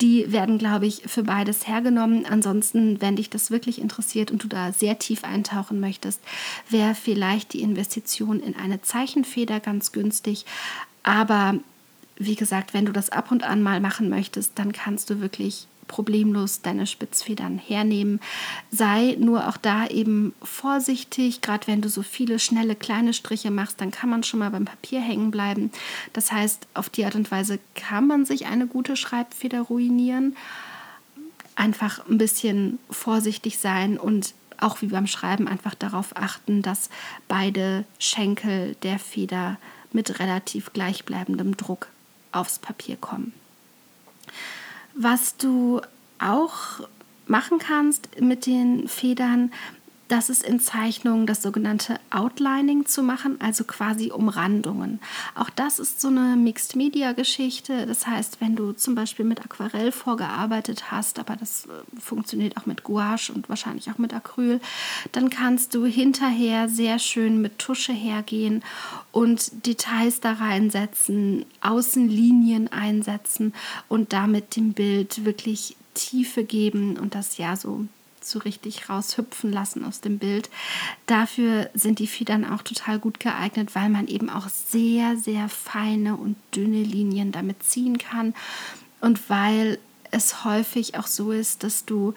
die 0.00 0.32
werden, 0.32 0.58
glaube 0.58 0.86
ich, 0.86 1.02
für 1.06 1.22
beides 1.22 1.66
hergenommen. 1.66 2.26
Ansonsten, 2.26 3.00
wenn 3.00 3.16
dich 3.16 3.30
das 3.30 3.50
wirklich 3.50 3.80
interessiert 3.80 4.30
und 4.30 4.42
du 4.42 4.48
da 4.48 4.72
sehr 4.72 4.98
tief 4.98 5.24
eintauchen 5.24 5.80
möchtest, 5.80 6.20
wäre 6.68 6.94
vielleicht 6.94 7.52
die 7.52 7.62
Investition 7.62 8.40
in 8.40 8.56
eine 8.56 8.82
Zeichenfeder 8.82 9.60
ganz 9.60 9.92
günstig. 9.92 10.44
Aber 11.02 11.54
wie 12.16 12.36
gesagt, 12.36 12.74
wenn 12.74 12.86
du 12.86 12.92
das 12.92 13.10
ab 13.10 13.30
und 13.30 13.42
an 13.42 13.62
mal 13.62 13.80
machen 13.80 14.08
möchtest, 14.08 14.52
dann 14.58 14.72
kannst 14.72 15.10
du 15.10 15.20
wirklich 15.20 15.66
problemlos 15.86 16.62
deine 16.62 16.86
Spitzfedern 16.86 17.58
hernehmen. 17.58 18.20
Sei 18.70 19.16
nur 19.18 19.48
auch 19.48 19.56
da 19.56 19.86
eben 19.86 20.34
vorsichtig, 20.42 21.40
gerade 21.40 21.66
wenn 21.66 21.80
du 21.80 21.88
so 21.88 22.02
viele 22.02 22.38
schnelle 22.38 22.74
kleine 22.74 23.12
Striche 23.12 23.50
machst, 23.50 23.80
dann 23.80 23.90
kann 23.90 24.10
man 24.10 24.22
schon 24.22 24.40
mal 24.40 24.50
beim 24.50 24.64
Papier 24.64 25.00
hängen 25.00 25.30
bleiben. 25.30 25.70
Das 26.12 26.32
heißt, 26.32 26.66
auf 26.74 26.88
die 26.88 27.04
Art 27.04 27.14
und 27.14 27.30
Weise 27.30 27.58
kann 27.74 28.06
man 28.06 28.24
sich 28.24 28.46
eine 28.46 28.66
gute 28.66 28.96
Schreibfeder 28.96 29.62
ruinieren. 29.62 30.36
Einfach 31.56 32.06
ein 32.08 32.18
bisschen 32.18 32.78
vorsichtig 32.90 33.58
sein 33.58 33.98
und 33.98 34.34
auch 34.58 34.82
wie 34.82 34.86
beim 34.86 35.06
Schreiben 35.06 35.46
einfach 35.48 35.74
darauf 35.74 36.16
achten, 36.16 36.62
dass 36.62 36.88
beide 37.28 37.84
Schenkel 37.98 38.76
der 38.82 38.98
Feder 38.98 39.58
mit 39.92 40.18
relativ 40.18 40.72
gleichbleibendem 40.72 41.56
Druck 41.56 41.88
aufs 42.32 42.58
Papier 42.58 42.96
kommen. 42.96 43.32
Was 44.94 45.36
du 45.36 45.80
auch 46.18 46.86
machen 47.26 47.58
kannst 47.58 48.20
mit 48.20 48.46
den 48.46 48.88
Federn, 48.88 49.52
das 50.14 50.30
ist 50.30 50.44
in 50.44 50.60
Zeichnungen 50.60 51.26
das 51.26 51.42
sogenannte 51.42 51.98
Outlining 52.10 52.86
zu 52.86 53.02
machen, 53.02 53.40
also 53.40 53.64
quasi 53.64 54.12
Umrandungen. 54.12 55.00
Auch 55.34 55.50
das 55.50 55.80
ist 55.80 56.00
so 56.00 56.06
eine 56.06 56.36
Mixed-Media-Geschichte. 56.36 57.84
Das 57.84 58.06
heißt, 58.06 58.40
wenn 58.40 58.54
du 58.54 58.70
zum 58.70 58.94
Beispiel 58.94 59.24
mit 59.24 59.44
Aquarell 59.44 59.90
vorgearbeitet 59.90 60.92
hast, 60.92 61.18
aber 61.18 61.34
das 61.34 61.66
äh, 61.66 62.00
funktioniert 62.00 62.56
auch 62.56 62.64
mit 62.64 62.84
Gouache 62.84 63.32
und 63.34 63.48
wahrscheinlich 63.48 63.90
auch 63.90 63.98
mit 63.98 64.14
Acryl, 64.14 64.60
dann 65.10 65.30
kannst 65.30 65.74
du 65.74 65.84
hinterher 65.84 66.68
sehr 66.68 67.00
schön 67.00 67.42
mit 67.42 67.58
Tusche 67.58 67.92
hergehen 67.92 68.62
und 69.10 69.66
Details 69.66 70.20
da 70.20 70.34
reinsetzen, 70.34 71.44
Außenlinien 71.60 72.70
einsetzen 72.70 73.52
und 73.88 74.12
damit 74.12 74.54
dem 74.54 74.74
Bild 74.74 75.24
wirklich 75.24 75.76
Tiefe 75.94 76.44
geben 76.44 76.98
und 76.98 77.16
das 77.16 77.36
ja 77.36 77.56
so 77.56 77.86
so 78.30 78.38
richtig 78.40 78.88
raushüpfen 78.88 79.52
lassen 79.52 79.84
aus 79.84 80.00
dem 80.00 80.18
Bild. 80.18 80.50
Dafür 81.06 81.70
sind 81.74 81.98
die 81.98 82.06
Federn 82.06 82.44
auch 82.44 82.62
total 82.62 82.98
gut 82.98 83.20
geeignet, 83.20 83.74
weil 83.74 83.88
man 83.88 84.08
eben 84.08 84.30
auch 84.30 84.48
sehr, 84.48 85.16
sehr 85.16 85.48
feine 85.48 86.16
und 86.16 86.36
dünne 86.54 86.82
Linien 86.82 87.32
damit 87.32 87.62
ziehen 87.62 87.98
kann 87.98 88.34
und 89.00 89.28
weil 89.28 89.78
es 90.10 90.44
häufig 90.44 90.96
auch 90.96 91.06
so 91.06 91.32
ist, 91.32 91.62
dass 91.62 91.84
du, 91.84 92.14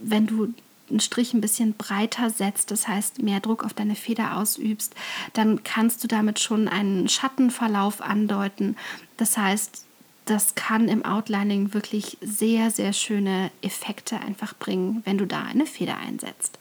wenn 0.00 0.26
du 0.26 0.52
einen 0.90 1.00
Strich 1.00 1.34
ein 1.34 1.40
bisschen 1.40 1.74
breiter 1.74 2.30
setzt, 2.30 2.70
das 2.70 2.88
heißt 2.88 3.22
mehr 3.22 3.40
Druck 3.40 3.64
auf 3.64 3.74
deine 3.74 3.94
Feder 3.94 4.36
ausübst, 4.36 4.94
dann 5.34 5.62
kannst 5.62 6.02
du 6.02 6.08
damit 6.08 6.40
schon 6.40 6.68
einen 6.68 7.08
Schattenverlauf 7.08 8.00
andeuten. 8.00 8.76
Das 9.16 9.36
heißt, 9.36 9.84
das 10.30 10.54
kann 10.54 10.88
im 10.88 11.04
Outlining 11.04 11.74
wirklich 11.74 12.18
sehr, 12.20 12.70
sehr 12.70 12.92
schöne 12.92 13.50
Effekte 13.62 14.20
einfach 14.20 14.54
bringen, 14.54 15.02
wenn 15.04 15.18
du 15.18 15.26
da 15.26 15.42
eine 15.42 15.66
Feder 15.66 15.98
einsetzt. 15.98 16.58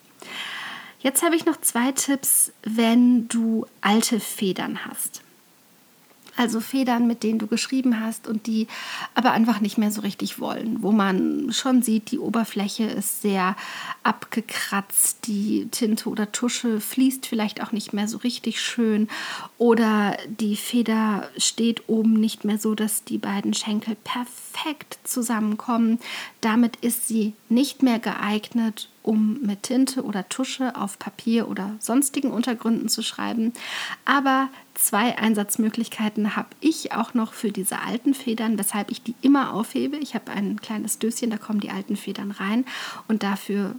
Jetzt 1.00 1.22
habe 1.24 1.36
ich 1.36 1.46
noch 1.46 1.58
zwei 1.62 1.92
Tipps, 1.92 2.52
wenn 2.64 3.28
du 3.28 3.66
alte 3.82 4.20
Federn 4.20 4.86
hast. 4.86 5.22
Also 6.38 6.60
Federn, 6.60 7.08
mit 7.08 7.24
denen 7.24 7.40
du 7.40 7.48
geschrieben 7.48 8.00
hast 8.00 8.28
und 8.28 8.46
die 8.46 8.68
aber 9.16 9.32
einfach 9.32 9.60
nicht 9.60 9.80
mehr 9.80 9.92
so 9.92 10.02
richtig 10.02 10.40
wollen, 10.40 10.84
wo 10.84 10.92
man 10.92 11.52
schon 11.52 11.82
sieht, 11.82 12.12
die 12.12 12.20
Oberfläche 12.20 12.84
ist 12.84 13.24
sehr 13.24 13.56
abgekratzt, 14.04 15.26
die 15.26 15.68
Tinte 15.72 16.10
oder 16.10 16.32
Tusche 16.32 16.80
fließt 16.80 17.26
vielleicht 17.26 17.64
auch 17.64 17.72
nicht 17.72 17.92
mehr 17.92 18.08
so 18.08 18.20
richtig 18.20 18.62
schön 18.62 19.10
oder 19.58 20.16
die 20.28 20.56
Feder 20.56 21.28
steht 21.38 21.90
oben 21.90 22.14
nicht 22.14 22.46
mehr 22.46 22.60
so, 22.60 22.76
dass 22.76 23.04
die 23.04 23.18
beiden 23.18 23.56
Schenkel 23.56 23.96
perfekt 23.96 25.00
zusammenkommen. 25.04 26.00
Damit 26.42 26.76
ist 26.78 27.08
sie 27.08 27.34
nicht 27.50 27.82
mehr 27.82 27.98
geeignet, 27.98 28.90
um 29.08 29.40
mit 29.42 29.64
Tinte 29.64 30.04
oder 30.04 30.28
Tusche 30.28 30.76
auf 30.76 31.00
Papier 31.00 31.48
oder 31.48 31.76
sonstigen 31.80 32.30
Untergründen 32.30 32.90
zu 32.90 33.02
schreiben. 33.02 33.54
Aber 34.04 34.50
zwei 34.74 35.18
Einsatzmöglichkeiten 35.18 36.36
habe 36.36 36.50
ich 36.60 36.92
auch 36.92 37.14
noch 37.14 37.32
für 37.32 37.54
diese 37.54 37.80
alten 37.80 38.14
Federn, 38.14 38.60
weshalb 38.60 38.92
ich 38.92 39.02
die 39.02 39.16
immer 39.22 39.54
aufhebe. 39.54 39.96
Ich 39.98 40.14
habe 40.14 40.32
ein 40.32 40.60
kleines 40.60 41.00
Döschen, 41.00 41.30
da 41.30 41.38
kommen 41.38 41.62
die 41.62 41.72
alten 41.72 41.96
Federn 41.96 42.32
rein 42.32 42.66
und 43.08 43.24
dafür 43.24 43.76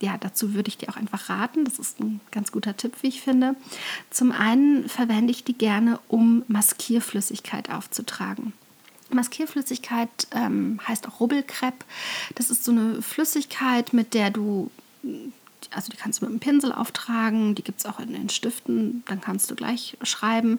ja, 0.00 0.18
dazu 0.18 0.52
würde 0.52 0.66
ich 0.66 0.78
dir 0.78 0.88
auch 0.88 0.96
einfach 0.96 1.28
raten. 1.28 1.64
Das 1.64 1.78
ist 1.78 2.00
ein 2.00 2.20
ganz 2.32 2.50
guter 2.50 2.76
Tipp, 2.76 2.92
wie 3.02 3.06
ich 3.06 3.20
finde. 3.20 3.54
Zum 4.10 4.32
einen 4.32 4.88
verwende 4.88 5.30
ich 5.30 5.44
die 5.44 5.56
gerne, 5.56 6.00
um 6.08 6.42
Maskierflüssigkeit 6.48 7.70
aufzutragen. 7.70 8.52
Maskierflüssigkeit 9.12 10.08
ähm, 10.32 10.80
heißt 10.86 11.08
auch 11.08 11.20
Rubbelkrepp. 11.20 11.84
Das 12.34 12.50
ist 12.50 12.64
so 12.64 12.72
eine 12.72 13.02
Flüssigkeit, 13.02 13.92
mit 13.92 14.14
der 14.14 14.30
du, 14.30 14.70
also 15.70 15.90
die 15.90 15.96
kannst 15.96 16.20
du 16.20 16.24
mit 16.24 16.30
einem 16.30 16.40
Pinsel 16.40 16.72
auftragen, 16.72 17.54
die 17.54 17.62
gibt 17.62 17.80
es 17.80 17.86
auch 17.86 18.00
in 18.00 18.12
den 18.12 18.28
Stiften, 18.28 19.02
dann 19.06 19.20
kannst 19.20 19.50
du 19.50 19.54
gleich 19.54 19.96
schreiben. 20.02 20.58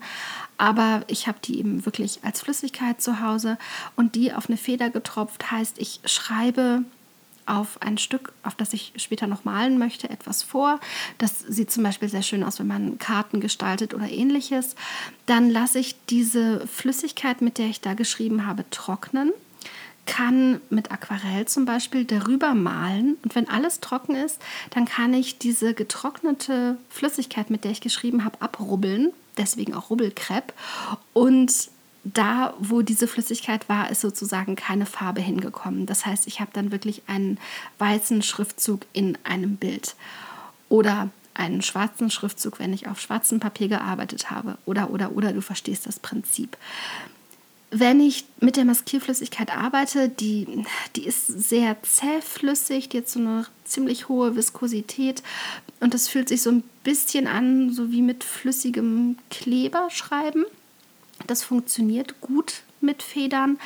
Aber 0.58 1.04
ich 1.08 1.28
habe 1.28 1.40
die 1.44 1.60
eben 1.60 1.86
wirklich 1.86 2.20
als 2.24 2.42
Flüssigkeit 2.42 3.02
zu 3.02 3.22
Hause 3.22 3.58
und 3.96 4.16
die 4.16 4.34
auf 4.34 4.48
eine 4.48 4.58
Feder 4.58 4.90
getropft, 4.90 5.52
heißt, 5.52 5.78
ich 5.80 6.00
schreibe 6.06 6.84
auf 7.46 7.82
ein 7.82 7.98
Stück, 7.98 8.34
auf 8.44 8.56
das 8.56 8.74
ich 8.74 8.94
später 8.98 9.28
noch 9.28 9.44
malen 9.44 9.78
möchte, 9.78 10.10
etwas 10.10 10.44
vor. 10.44 10.80
Das 11.18 11.40
sieht 11.40 11.72
zum 11.72 11.84
Beispiel 11.84 12.10
sehr 12.10 12.24
schön 12.24 12.44
aus, 12.44 12.60
wenn 12.60 12.68
man 12.68 12.98
Karten 12.98 13.40
gestaltet 13.40 13.94
oder 13.94 14.10
ähnliches. 14.10 14.76
Dann 15.26 15.50
lasse 15.50 15.80
ich 15.80 15.96
diese 16.10 16.66
Flüssigkeit, 16.68 17.42
mit 17.42 17.58
der 17.58 17.68
ich 17.68 17.82
da 17.82 17.94
geschrieben 17.94 18.46
habe, 18.46 18.66
trocknen 18.70 19.32
kann 20.06 20.60
mit 20.70 20.92
Aquarell 20.92 21.46
zum 21.46 21.66
Beispiel 21.66 22.06
darüber 22.06 22.54
malen 22.54 23.16
und 23.24 23.36
wenn 23.36 23.50
alles 23.50 23.80
trocken 23.80 24.16
ist, 24.16 24.42
dann 24.72 24.86
kann 24.86 25.14
ich 25.14 25.38
diese 25.38 25.74
getrocknete 25.74 26.78
Flüssigkeit, 26.90 27.50
mit 27.50 27.64
der 27.64 27.72
ich 27.72 27.82
geschrieben 27.82 28.26
habe, 28.26 28.42
abrubbeln, 28.42 29.14
deswegen 29.38 29.74
auch 29.74 29.90
Rubbelkrepp 29.90 30.54
und 31.14 31.70
da, 32.04 32.54
wo 32.60 32.82
diese 32.82 33.08
Flüssigkeit 33.08 33.70
war, 33.70 33.90
ist 33.90 34.02
sozusagen 34.02 34.56
keine 34.56 34.86
Farbe 34.86 35.22
hingekommen. 35.22 35.86
Das 35.86 36.06
heißt, 36.06 36.28
ich 36.28 36.40
habe 36.42 36.52
dann 36.54 36.72
wirklich 36.72 37.04
einen 37.08 37.40
weißen 37.80 38.22
Schriftzug 38.22 38.86
in 38.92 39.18
einem 39.24 39.56
Bild 39.56 39.96
oder 40.70 41.10
einen 41.34 41.62
schwarzen 41.62 42.12
Schriftzug, 42.12 42.60
wenn 42.60 42.74
ich 42.74 42.88
auf 42.88 43.00
schwarzem 43.00 43.40
Papier 43.40 43.70
gearbeitet 43.70 44.30
habe. 44.30 44.58
Oder, 44.66 44.92
oder, 44.92 45.14
oder, 45.14 45.34
du 45.34 45.42
verstehst 45.42 45.88
das 45.88 46.00
Prinzip. 46.00 46.58
Wenn 47.72 48.00
ich 48.02 48.26
mit 48.40 48.56
der 48.56 48.66
Maskierflüssigkeit 48.66 49.56
arbeite, 49.56 50.08
die, 50.10 50.64
die 50.96 51.06
ist 51.06 51.26
sehr 51.26 51.82
zähflüssig, 51.82 52.90
die 52.90 53.00
hat 53.00 53.10
so 53.10 53.20
eine 53.20 53.48
ziemlich 53.64 54.10
hohe 54.10 54.36
Viskosität 54.36 55.24
und 55.80 55.96
das 55.96 56.08
fühlt 56.08 56.30
sich 56.30 56.44
so 56.44 56.52
ein 56.52 56.64
bisschen 56.84 57.26
an, 57.26 57.74
so 57.74 57.92
wie 57.92 58.04
mit 58.04 58.24
flüssigem 58.24 59.18
Kleberschreiben. 59.32 60.46
Das 61.28 61.44
funktioniert 61.44 62.20
gut 62.22 62.64
mit 62.82 63.02
Federn, 63.02 63.58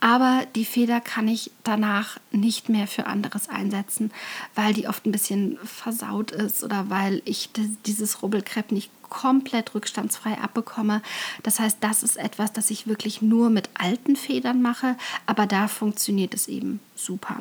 aber 0.00 0.44
die 0.54 0.66
Feder 0.66 1.00
kann 1.00 1.28
ich 1.28 1.50
danach 1.64 2.18
nicht 2.30 2.68
mehr 2.68 2.86
für 2.86 3.06
anderes 3.06 3.48
einsetzen, 3.48 4.12
weil 4.54 4.74
die 4.74 4.86
oft 4.86 5.06
ein 5.06 5.12
bisschen 5.12 5.58
versaut 5.64 6.30
ist 6.30 6.62
oder 6.62 6.90
weil 6.90 7.22
ich 7.24 7.50
dieses 7.86 8.22
Rubbelkrepp 8.22 8.72
nicht 8.72 8.90
komplett 9.08 9.74
rückstandsfrei 9.74 10.38
abbekomme. 10.38 11.00
Das 11.42 11.58
heißt, 11.58 11.78
das 11.80 12.02
ist 12.02 12.16
etwas, 12.16 12.52
das 12.52 12.70
ich 12.70 12.86
wirklich 12.86 13.22
nur 13.22 13.50
mit 13.50 13.70
alten 13.74 14.16
Federn 14.16 14.60
mache, 14.60 14.96
aber 15.26 15.46
da 15.46 15.68
funktioniert 15.68 16.34
es 16.34 16.48
eben 16.48 16.80
super. 16.94 17.38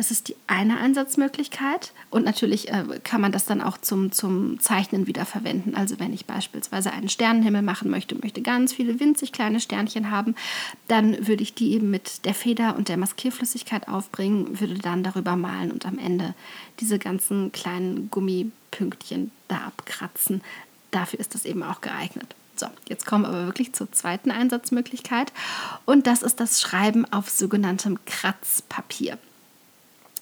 Das 0.00 0.10
ist 0.10 0.28
die 0.28 0.36
eine 0.46 0.78
Einsatzmöglichkeit. 0.78 1.92
Und 2.08 2.24
natürlich 2.24 2.70
äh, 2.70 2.84
kann 3.04 3.20
man 3.20 3.32
das 3.32 3.44
dann 3.44 3.60
auch 3.60 3.76
zum, 3.76 4.12
zum 4.12 4.58
Zeichnen 4.58 5.06
wieder 5.06 5.26
verwenden. 5.26 5.74
Also 5.74 6.00
wenn 6.00 6.14
ich 6.14 6.24
beispielsweise 6.24 6.90
einen 6.90 7.10
Sternenhimmel 7.10 7.60
machen 7.60 7.90
möchte, 7.90 8.14
möchte 8.14 8.40
ganz 8.40 8.72
viele 8.72 8.98
winzig 8.98 9.30
kleine 9.30 9.60
Sternchen 9.60 10.10
haben, 10.10 10.36
dann 10.88 11.28
würde 11.28 11.42
ich 11.42 11.52
die 11.52 11.74
eben 11.74 11.90
mit 11.90 12.24
der 12.24 12.32
Feder 12.32 12.76
und 12.78 12.88
der 12.88 12.96
Maskierflüssigkeit 12.96 13.88
aufbringen, 13.88 14.58
würde 14.58 14.78
dann 14.78 15.02
darüber 15.02 15.36
malen 15.36 15.70
und 15.70 15.84
am 15.84 15.98
Ende 15.98 16.34
diese 16.80 16.98
ganzen 16.98 17.52
kleinen 17.52 18.10
Gummipünktchen 18.10 19.30
da 19.48 19.58
abkratzen. 19.66 20.40
Dafür 20.92 21.20
ist 21.20 21.34
das 21.34 21.44
eben 21.44 21.62
auch 21.62 21.82
geeignet. 21.82 22.34
So, 22.56 22.68
jetzt 22.88 23.04
kommen 23.04 23.24
wir 23.24 23.28
aber 23.28 23.44
wirklich 23.44 23.74
zur 23.74 23.92
zweiten 23.92 24.30
Einsatzmöglichkeit 24.30 25.30
und 25.84 26.06
das 26.06 26.22
ist 26.22 26.40
das 26.40 26.62
Schreiben 26.62 27.04
auf 27.12 27.28
sogenanntem 27.28 27.98
Kratzpapier. 28.06 29.18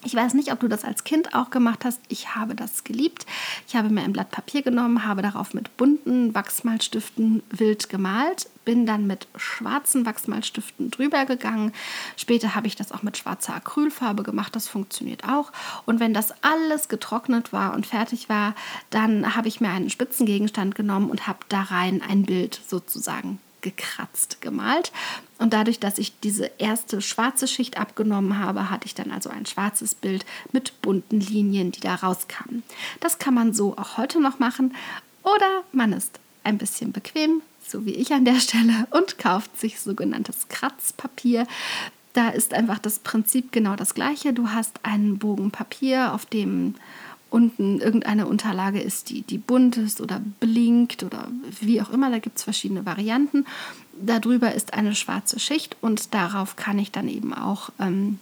Ich 0.05 0.15
weiß 0.15 0.33
nicht, 0.33 0.53
ob 0.53 0.61
du 0.61 0.69
das 0.69 0.85
als 0.85 1.03
Kind 1.03 1.35
auch 1.35 1.49
gemacht 1.49 1.83
hast. 1.83 1.99
Ich 2.07 2.33
habe 2.35 2.55
das 2.55 2.85
geliebt. 2.85 3.25
Ich 3.67 3.75
habe 3.75 3.89
mir 3.89 4.01
ein 4.01 4.13
Blatt 4.13 4.31
Papier 4.31 4.61
genommen, 4.61 5.05
habe 5.05 5.21
darauf 5.21 5.53
mit 5.53 5.75
bunten 5.75 6.33
Wachsmalstiften 6.33 7.43
wild 7.49 7.89
gemalt, 7.89 8.49
bin 8.63 8.85
dann 8.85 9.07
mit 9.07 9.27
schwarzen 9.35 10.05
Wachsmalstiften 10.05 10.89
drüber 10.89 11.25
gegangen. 11.25 11.73
Später 12.15 12.55
habe 12.55 12.67
ich 12.67 12.77
das 12.77 12.93
auch 12.93 13.03
mit 13.03 13.17
schwarzer 13.17 13.55
Acrylfarbe 13.55 14.23
gemacht. 14.23 14.55
Das 14.55 14.69
funktioniert 14.69 15.25
auch. 15.25 15.51
Und 15.85 15.99
wenn 15.99 16.13
das 16.13 16.33
alles 16.43 16.87
getrocknet 16.87 17.51
war 17.51 17.73
und 17.73 17.85
fertig 17.85 18.29
war, 18.29 18.55
dann 18.91 19.35
habe 19.35 19.49
ich 19.49 19.59
mir 19.59 19.69
einen 19.69 19.89
Spitzengegenstand 19.89 20.75
genommen 20.75 21.09
und 21.09 21.27
habe 21.27 21.39
da 21.49 21.63
rein 21.63 22.01
ein 22.01 22.23
Bild 22.23 22.61
sozusagen 22.67 23.39
gekratzt 23.61 24.41
gemalt. 24.41 24.91
Und 25.37 25.53
dadurch, 25.53 25.79
dass 25.79 25.97
ich 25.97 26.19
diese 26.19 26.51
erste 26.57 27.01
schwarze 27.01 27.47
Schicht 27.47 27.77
abgenommen 27.77 28.39
habe, 28.39 28.69
hatte 28.69 28.85
ich 28.85 28.95
dann 28.95 29.11
also 29.11 29.29
ein 29.29 29.45
schwarzes 29.45 29.95
Bild 29.95 30.25
mit 30.51 30.81
bunten 30.81 31.19
Linien, 31.19 31.71
die 31.71 31.79
da 31.79 31.95
rauskamen. 31.95 32.63
Das 32.99 33.19
kann 33.19 33.33
man 33.33 33.53
so 33.53 33.77
auch 33.77 33.97
heute 33.97 34.19
noch 34.19 34.39
machen. 34.39 34.75
Oder 35.23 35.63
man 35.71 35.93
ist 35.93 36.19
ein 36.43 36.57
bisschen 36.57 36.91
bequem, 36.91 37.41
so 37.65 37.85
wie 37.85 37.93
ich 37.93 38.13
an 38.13 38.25
der 38.25 38.39
Stelle, 38.39 38.87
und 38.91 39.17
kauft 39.17 39.59
sich 39.59 39.79
sogenanntes 39.79 40.47
Kratzpapier. 40.49 41.45
Da 42.13 42.29
ist 42.29 42.53
einfach 42.53 42.79
das 42.79 42.99
Prinzip 42.99 43.51
genau 43.51 43.75
das 43.75 43.93
gleiche. 43.93 44.33
Du 44.33 44.49
hast 44.49 44.79
einen 44.83 45.19
Bogen 45.19 45.51
Papier, 45.51 46.13
auf 46.13 46.25
dem 46.25 46.75
unten 47.29 47.79
irgendeine 47.79 48.27
Unterlage 48.27 48.79
ist, 48.79 49.09
die, 49.09 49.21
die 49.21 49.37
bunt 49.37 49.77
ist 49.77 50.01
oder 50.01 50.21
blinkt 50.39 51.03
oder 51.03 51.27
wie 51.61 51.81
auch 51.81 51.89
immer. 51.91 52.09
Da 52.09 52.19
gibt 52.19 52.37
es 52.37 52.43
verschiedene 52.43 52.85
Varianten. 52.85 53.45
Darüber 53.93 54.53
ist 54.53 54.73
eine 54.73 54.95
schwarze 54.95 55.39
Schicht 55.39 55.77
und 55.81 56.13
darauf 56.13 56.55
kann 56.55 56.79
ich 56.79 56.91
dann 56.91 57.07
eben 57.07 57.33
auch, 57.33 57.69
ähm, 57.79 58.19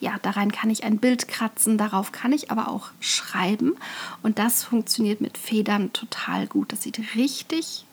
ja, 0.00 0.16
daran 0.22 0.52
kann 0.52 0.68
ich 0.68 0.84
ein 0.84 0.98
Bild 0.98 1.28
kratzen, 1.28 1.78
darauf 1.78 2.12
kann 2.12 2.32
ich 2.32 2.50
aber 2.50 2.68
auch 2.68 2.90
schreiben. 3.00 3.76
Und 4.22 4.38
das 4.38 4.64
funktioniert 4.64 5.20
mit 5.20 5.38
Federn 5.38 5.92
total 5.92 6.46
gut. 6.46 6.72
Das 6.72 6.82
sieht 6.82 7.00
richtig 7.14 7.86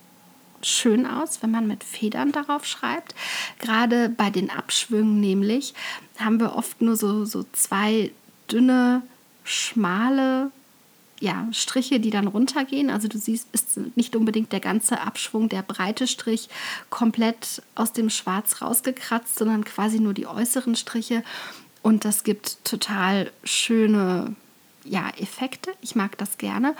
schön 0.65 1.05
aus, 1.05 1.41
wenn 1.41 1.51
man 1.51 1.67
mit 1.67 1.83
Federn 1.83 2.31
darauf 2.31 2.65
schreibt. 2.65 3.15
Gerade 3.59 4.09
bei 4.09 4.29
den 4.29 4.49
Abschwüngen 4.49 5.19
nämlich 5.19 5.73
haben 6.19 6.39
wir 6.39 6.55
oft 6.55 6.81
nur 6.81 6.95
so, 6.95 7.25
so 7.25 7.45
zwei 7.51 8.11
dünne, 8.51 9.01
schmale 9.43 10.51
ja, 11.19 11.47
Striche, 11.53 12.01
die 12.01 12.09
dann 12.09 12.27
runtergehen. 12.27 12.89
Also 12.89 13.07
du 13.07 13.17
siehst, 13.17 13.47
ist 13.53 13.77
nicht 13.95 14.15
unbedingt 14.15 14.51
der 14.51 14.59
ganze 14.59 14.99
Abschwung, 14.99 15.47
der 15.47 15.61
breite 15.61 16.05
Strich 16.05 16.49
komplett 16.89 17.61
aus 17.75 17.93
dem 17.93 18.09
Schwarz 18.09 18.61
rausgekratzt, 18.61 19.39
sondern 19.39 19.63
quasi 19.63 19.99
nur 19.99 20.13
die 20.13 20.27
äußeren 20.27 20.75
Striche. 20.75 21.23
Und 21.81 22.03
das 22.03 22.25
gibt 22.25 22.63
total 22.65 23.31
schöne 23.45 24.35
ja, 24.83 25.09
Effekte. 25.17 25.71
Ich 25.79 25.95
mag 25.95 26.17
das 26.17 26.37
gerne. 26.37 26.75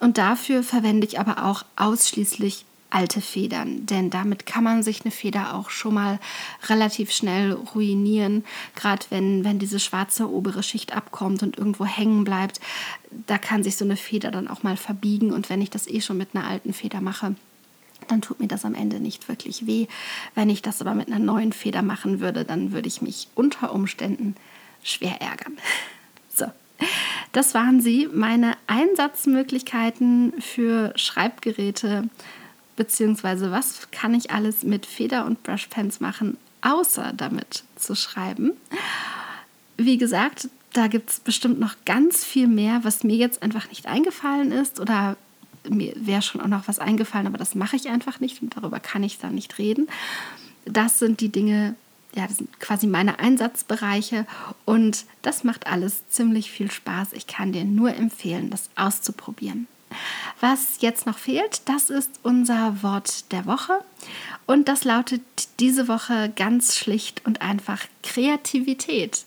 Und 0.00 0.18
dafür 0.18 0.62
verwende 0.62 1.06
ich 1.06 1.18
aber 1.18 1.46
auch 1.46 1.64
ausschließlich 1.76 2.66
alte 2.90 3.20
Federn, 3.20 3.84
denn 3.86 4.10
damit 4.10 4.46
kann 4.46 4.64
man 4.64 4.82
sich 4.82 5.02
eine 5.02 5.10
Feder 5.10 5.54
auch 5.54 5.70
schon 5.70 5.94
mal 5.94 6.18
relativ 6.68 7.12
schnell 7.12 7.52
ruinieren, 7.52 8.44
gerade 8.74 9.04
wenn, 9.10 9.44
wenn 9.44 9.58
diese 9.58 9.78
schwarze 9.78 10.30
obere 10.30 10.62
Schicht 10.62 10.96
abkommt 10.96 11.42
und 11.42 11.58
irgendwo 11.58 11.84
hängen 11.84 12.24
bleibt, 12.24 12.60
da 13.26 13.36
kann 13.38 13.62
sich 13.62 13.76
so 13.76 13.84
eine 13.84 13.96
Feder 13.96 14.30
dann 14.30 14.48
auch 14.48 14.62
mal 14.62 14.76
verbiegen 14.76 15.32
und 15.32 15.50
wenn 15.50 15.60
ich 15.60 15.70
das 15.70 15.86
eh 15.86 16.00
schon 16.00 16.16
mit 16.16 16.30
einer 16.34 16.46
alten 16.46 16.72
Feder 16.72 17.00
mache, 17.00 17.34
dann 18.06 18.22
tut 18.22 18.40
mir 18.40 18.48
das 18.48 18.64
am 18.64 18.74
Ende 18.74 19.00
nicht 19.00 19.28
wirklich 19.28 19.66
weh. 19.66 19.86
Wenn 20.34 20.48
ich 20.48 20.62
das 20.62 20.80
aber 20.80 20.94
mit 20.94 21.08
einer 21.08 21.18
neuen 21.18 21.52
Feder 21.52 21.82
machen 21.82 22.20
würde, 22.20 22.44
dann 22.44 22.72
würde 22.72 22.88
ich 22.88 23.02
mich 23.02 23.28
unter 23.34 23.72
Umständen 23.74 24.34
schwer 24.82 25.20
ärgern. 25.20 25.56
So, 26.30 26.46
das 27.32 27.52
waren 27.54 27.80
sie, 27.80 28.08
meine 28.12 28.52
Einsatzmöglichkeiten 28.68 30.34
für 30.40 30.92
Schreibgeräte 30.94 32.08
beziehungsweise 32.78 33.50
was 33.50 33.90
kann 33.90 34.14
ich 34.14 34.30
alles 34.30 34.62
mit 34.62 34.86
Feder 34.86 35.26
und 35.26 35.42
Brushpens 35.42 36.00
machen, 36.00 36.38
außer 36.62 37.12
damit 37.14 37.64
zu 37.76 37.94
schreiben. 37.94 38.52
Wie 39.76 39.98
gesagt, 39.98 40.48
da 40.72 40.86
gibt 40.86 41.10
es 41.10 41.20
bestimmt 41.20 41.58
noch 41.58 41.74
ganz 41.84 42.24
viel 42.24 42.46
mehr, 42.46 42.84
was 42.84 43.02
mir 43.02 43.16
jetzt 43.16 43.42
einfach 43.42 43.68
nicht 43.68 43.86
eingefallen 43.86 44.52
ist 44.52 44.80
oder 44.80 45.16
mir 45.68 45.92
wäre 45.96 46.22
schon 46.22 46.40
auch 46.40 46.46
noch 46.46 46.68
was 46.68 46.78
eingefallen, 46.78 47.26
aber 47.26 47.36
das 47.36 47.54
mache 47.54 47.76
ich 47.76 47.88
einfach 47.88 48.20
nicht 48.20 48.40
und 48.42 48.56
darüber 48.56 48.78
kann 48.78 49.02
ich 49.02 49.18
dann 49.18 49.34
nicht 49.34 49.58
reden. 49.58 49.88
Das 50.64 51.00
sind 51.00 51.20
die 51.20 51.30
Dinge, 51.30 51.74
ja, 52.14 52.26
das 52.28 52.38
sind 52.38 52.60
quasi 52.60 52.86
meine 52.86 53.18
Einsatzbereiche 53.18 54.24
und 54.64 55.04
das 55.22 55.42
macht 55.42 55.66
alles 55.66 56.08
ziemlich 56.08 56.50
viel 56.52 56.70
Spaß. 56.70 57.12
Ich 57.12 57.26
kann 57.26 57.52
dir 57.52 57.64
nur 57.64 57.92
empfehlen, 57.94 58.50
das 58.50 58.70
auszuprobieren. 58.76 59.66
Was 60.40 60.80
jetzt 60.80 61.06
noch 61.06 61.18
fehlt, 61.18 61.62
das 61.66 61.90
ist 61.90 62.20
unser 62.22 62.82
Wort 62.82 63.32
der 63.32 63.46
Woche. 63.46 63.80
Und 64.46 64.68
das 64.68 64.84
lautet 64.84 65.22
diese 65.60 65.88
Woche 65.88 66.32
ganz 66.34 66.76
schlicht 66.76 67.24
und 67.26 67.42
einfach 67.42 67.84
Kreativität. 68.02 69.24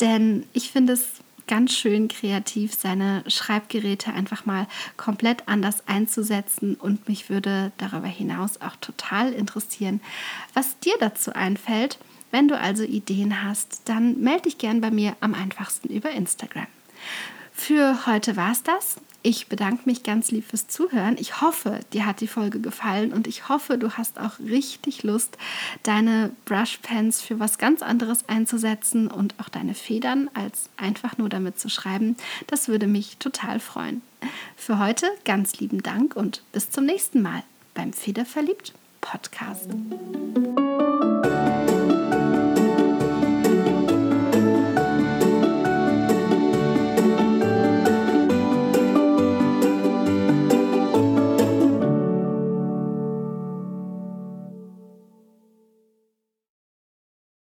Denn 0.00 0.46
ich 0.52 0.70
finde 0.70 0.94
es 0.94 1.22
ganz 1.46 1.74
schön 1.74 2.08
kreativ, 2.08 2.74
seine 2.74 3.22
Schreibgeräte 3.28 4.12
einfach 4.12 4.46
mal 4.46 4.66
komplett 4.96 5.48
anders 5.48 5.86
einzusetzen. 5.86 6.74
Und 6.74 7.08
mich 7.08 7.30
würde 7.30 7.72
darüber 7.78 8.08
hinaus 8.08 8.60
auch 8.60 8.76
total 8.76 9.32
interessieren, 9.32 10.00
was 10.54 10.78
dir 10.80 10.94
dazu 11.00 11.32
einfällt. 11.32 11.98
Wenn 12.30 12.48
du 12.48 12.58
also 12.58 12.82
Ideen 12.82 13.44
hast, 13.44 13.82
dann 13.88 14.20
melde 14.20 14.42
dich 14.42 14.58
gern 14.58 14.80
bei 14.80 14.90
mir 14.90 15.16
am 15.20 15.34
einfachsten 15.34 15.88
über 15.88 16.10
Instagram. 16.10 16.66
Für 17.52 18.06
heute 18.06 18.36
war 18.36 18.52
es 18.52 18.62
das. 18.62 18.96
Ich 19.28 19.48
bedanke 19.48 19.82
mich 19.86 20.04
ganz 20.04 20.30
lieb 20.30 20.44
fürs 20.44 20.68
Zuhören. 20.68 21.16
Ich 21.18 21.40
hoffe, 21.40 21.80
dir 21.92 22.06
hat 22.06 22.20
die 22.20 22.28
Folge 22.28 22.60
gefallen 22.60 23.12
und 23.12 23.26
ich 23.26 23.48
hoffe, 23.48 23.76
du 23.76 23.90
hast 23.90 24.20
auch 24.20 24.38
richtig 24.38 25.02
Lust, 25.02 25.36
deine 25.82 26.30
Brushpens 26.44 27.22
für 27.22 27.40
was 27.40 27.58
ganz 27.58 27.82
anderes 27.82 28.28
einzusetzen 28.28 29.08
und 29.08 29.34
auch 29.40 29.48
deine 29.48 29.74
Federn 29.74 30.30
als 30.34 30.68
einfach 30.76 31.18
nur 31.18 31.28
damit 31.28 31.58
zu 31.58 31.68
schreiben. 31.68 32.14
Das 32.46 32.68
würde 32.68 32.86
mich 32.86 33.16
total 33.16 33.58
freuen. 33.58 34.00
Für 34.54 34.78
heute 34.78 35.08
ganz 35.24 35.58
lieben 35.58 35.82
Dank 35.82 36.14
und 36.14 36.44
bis 36.52 36.70
zum 36.70 36.84
nächsten 36.84 37.20
Mal 37.20 37.42
beim 37.74 37.92
Federverliebt 37.92 38.74
Podcast. 39.00 39.68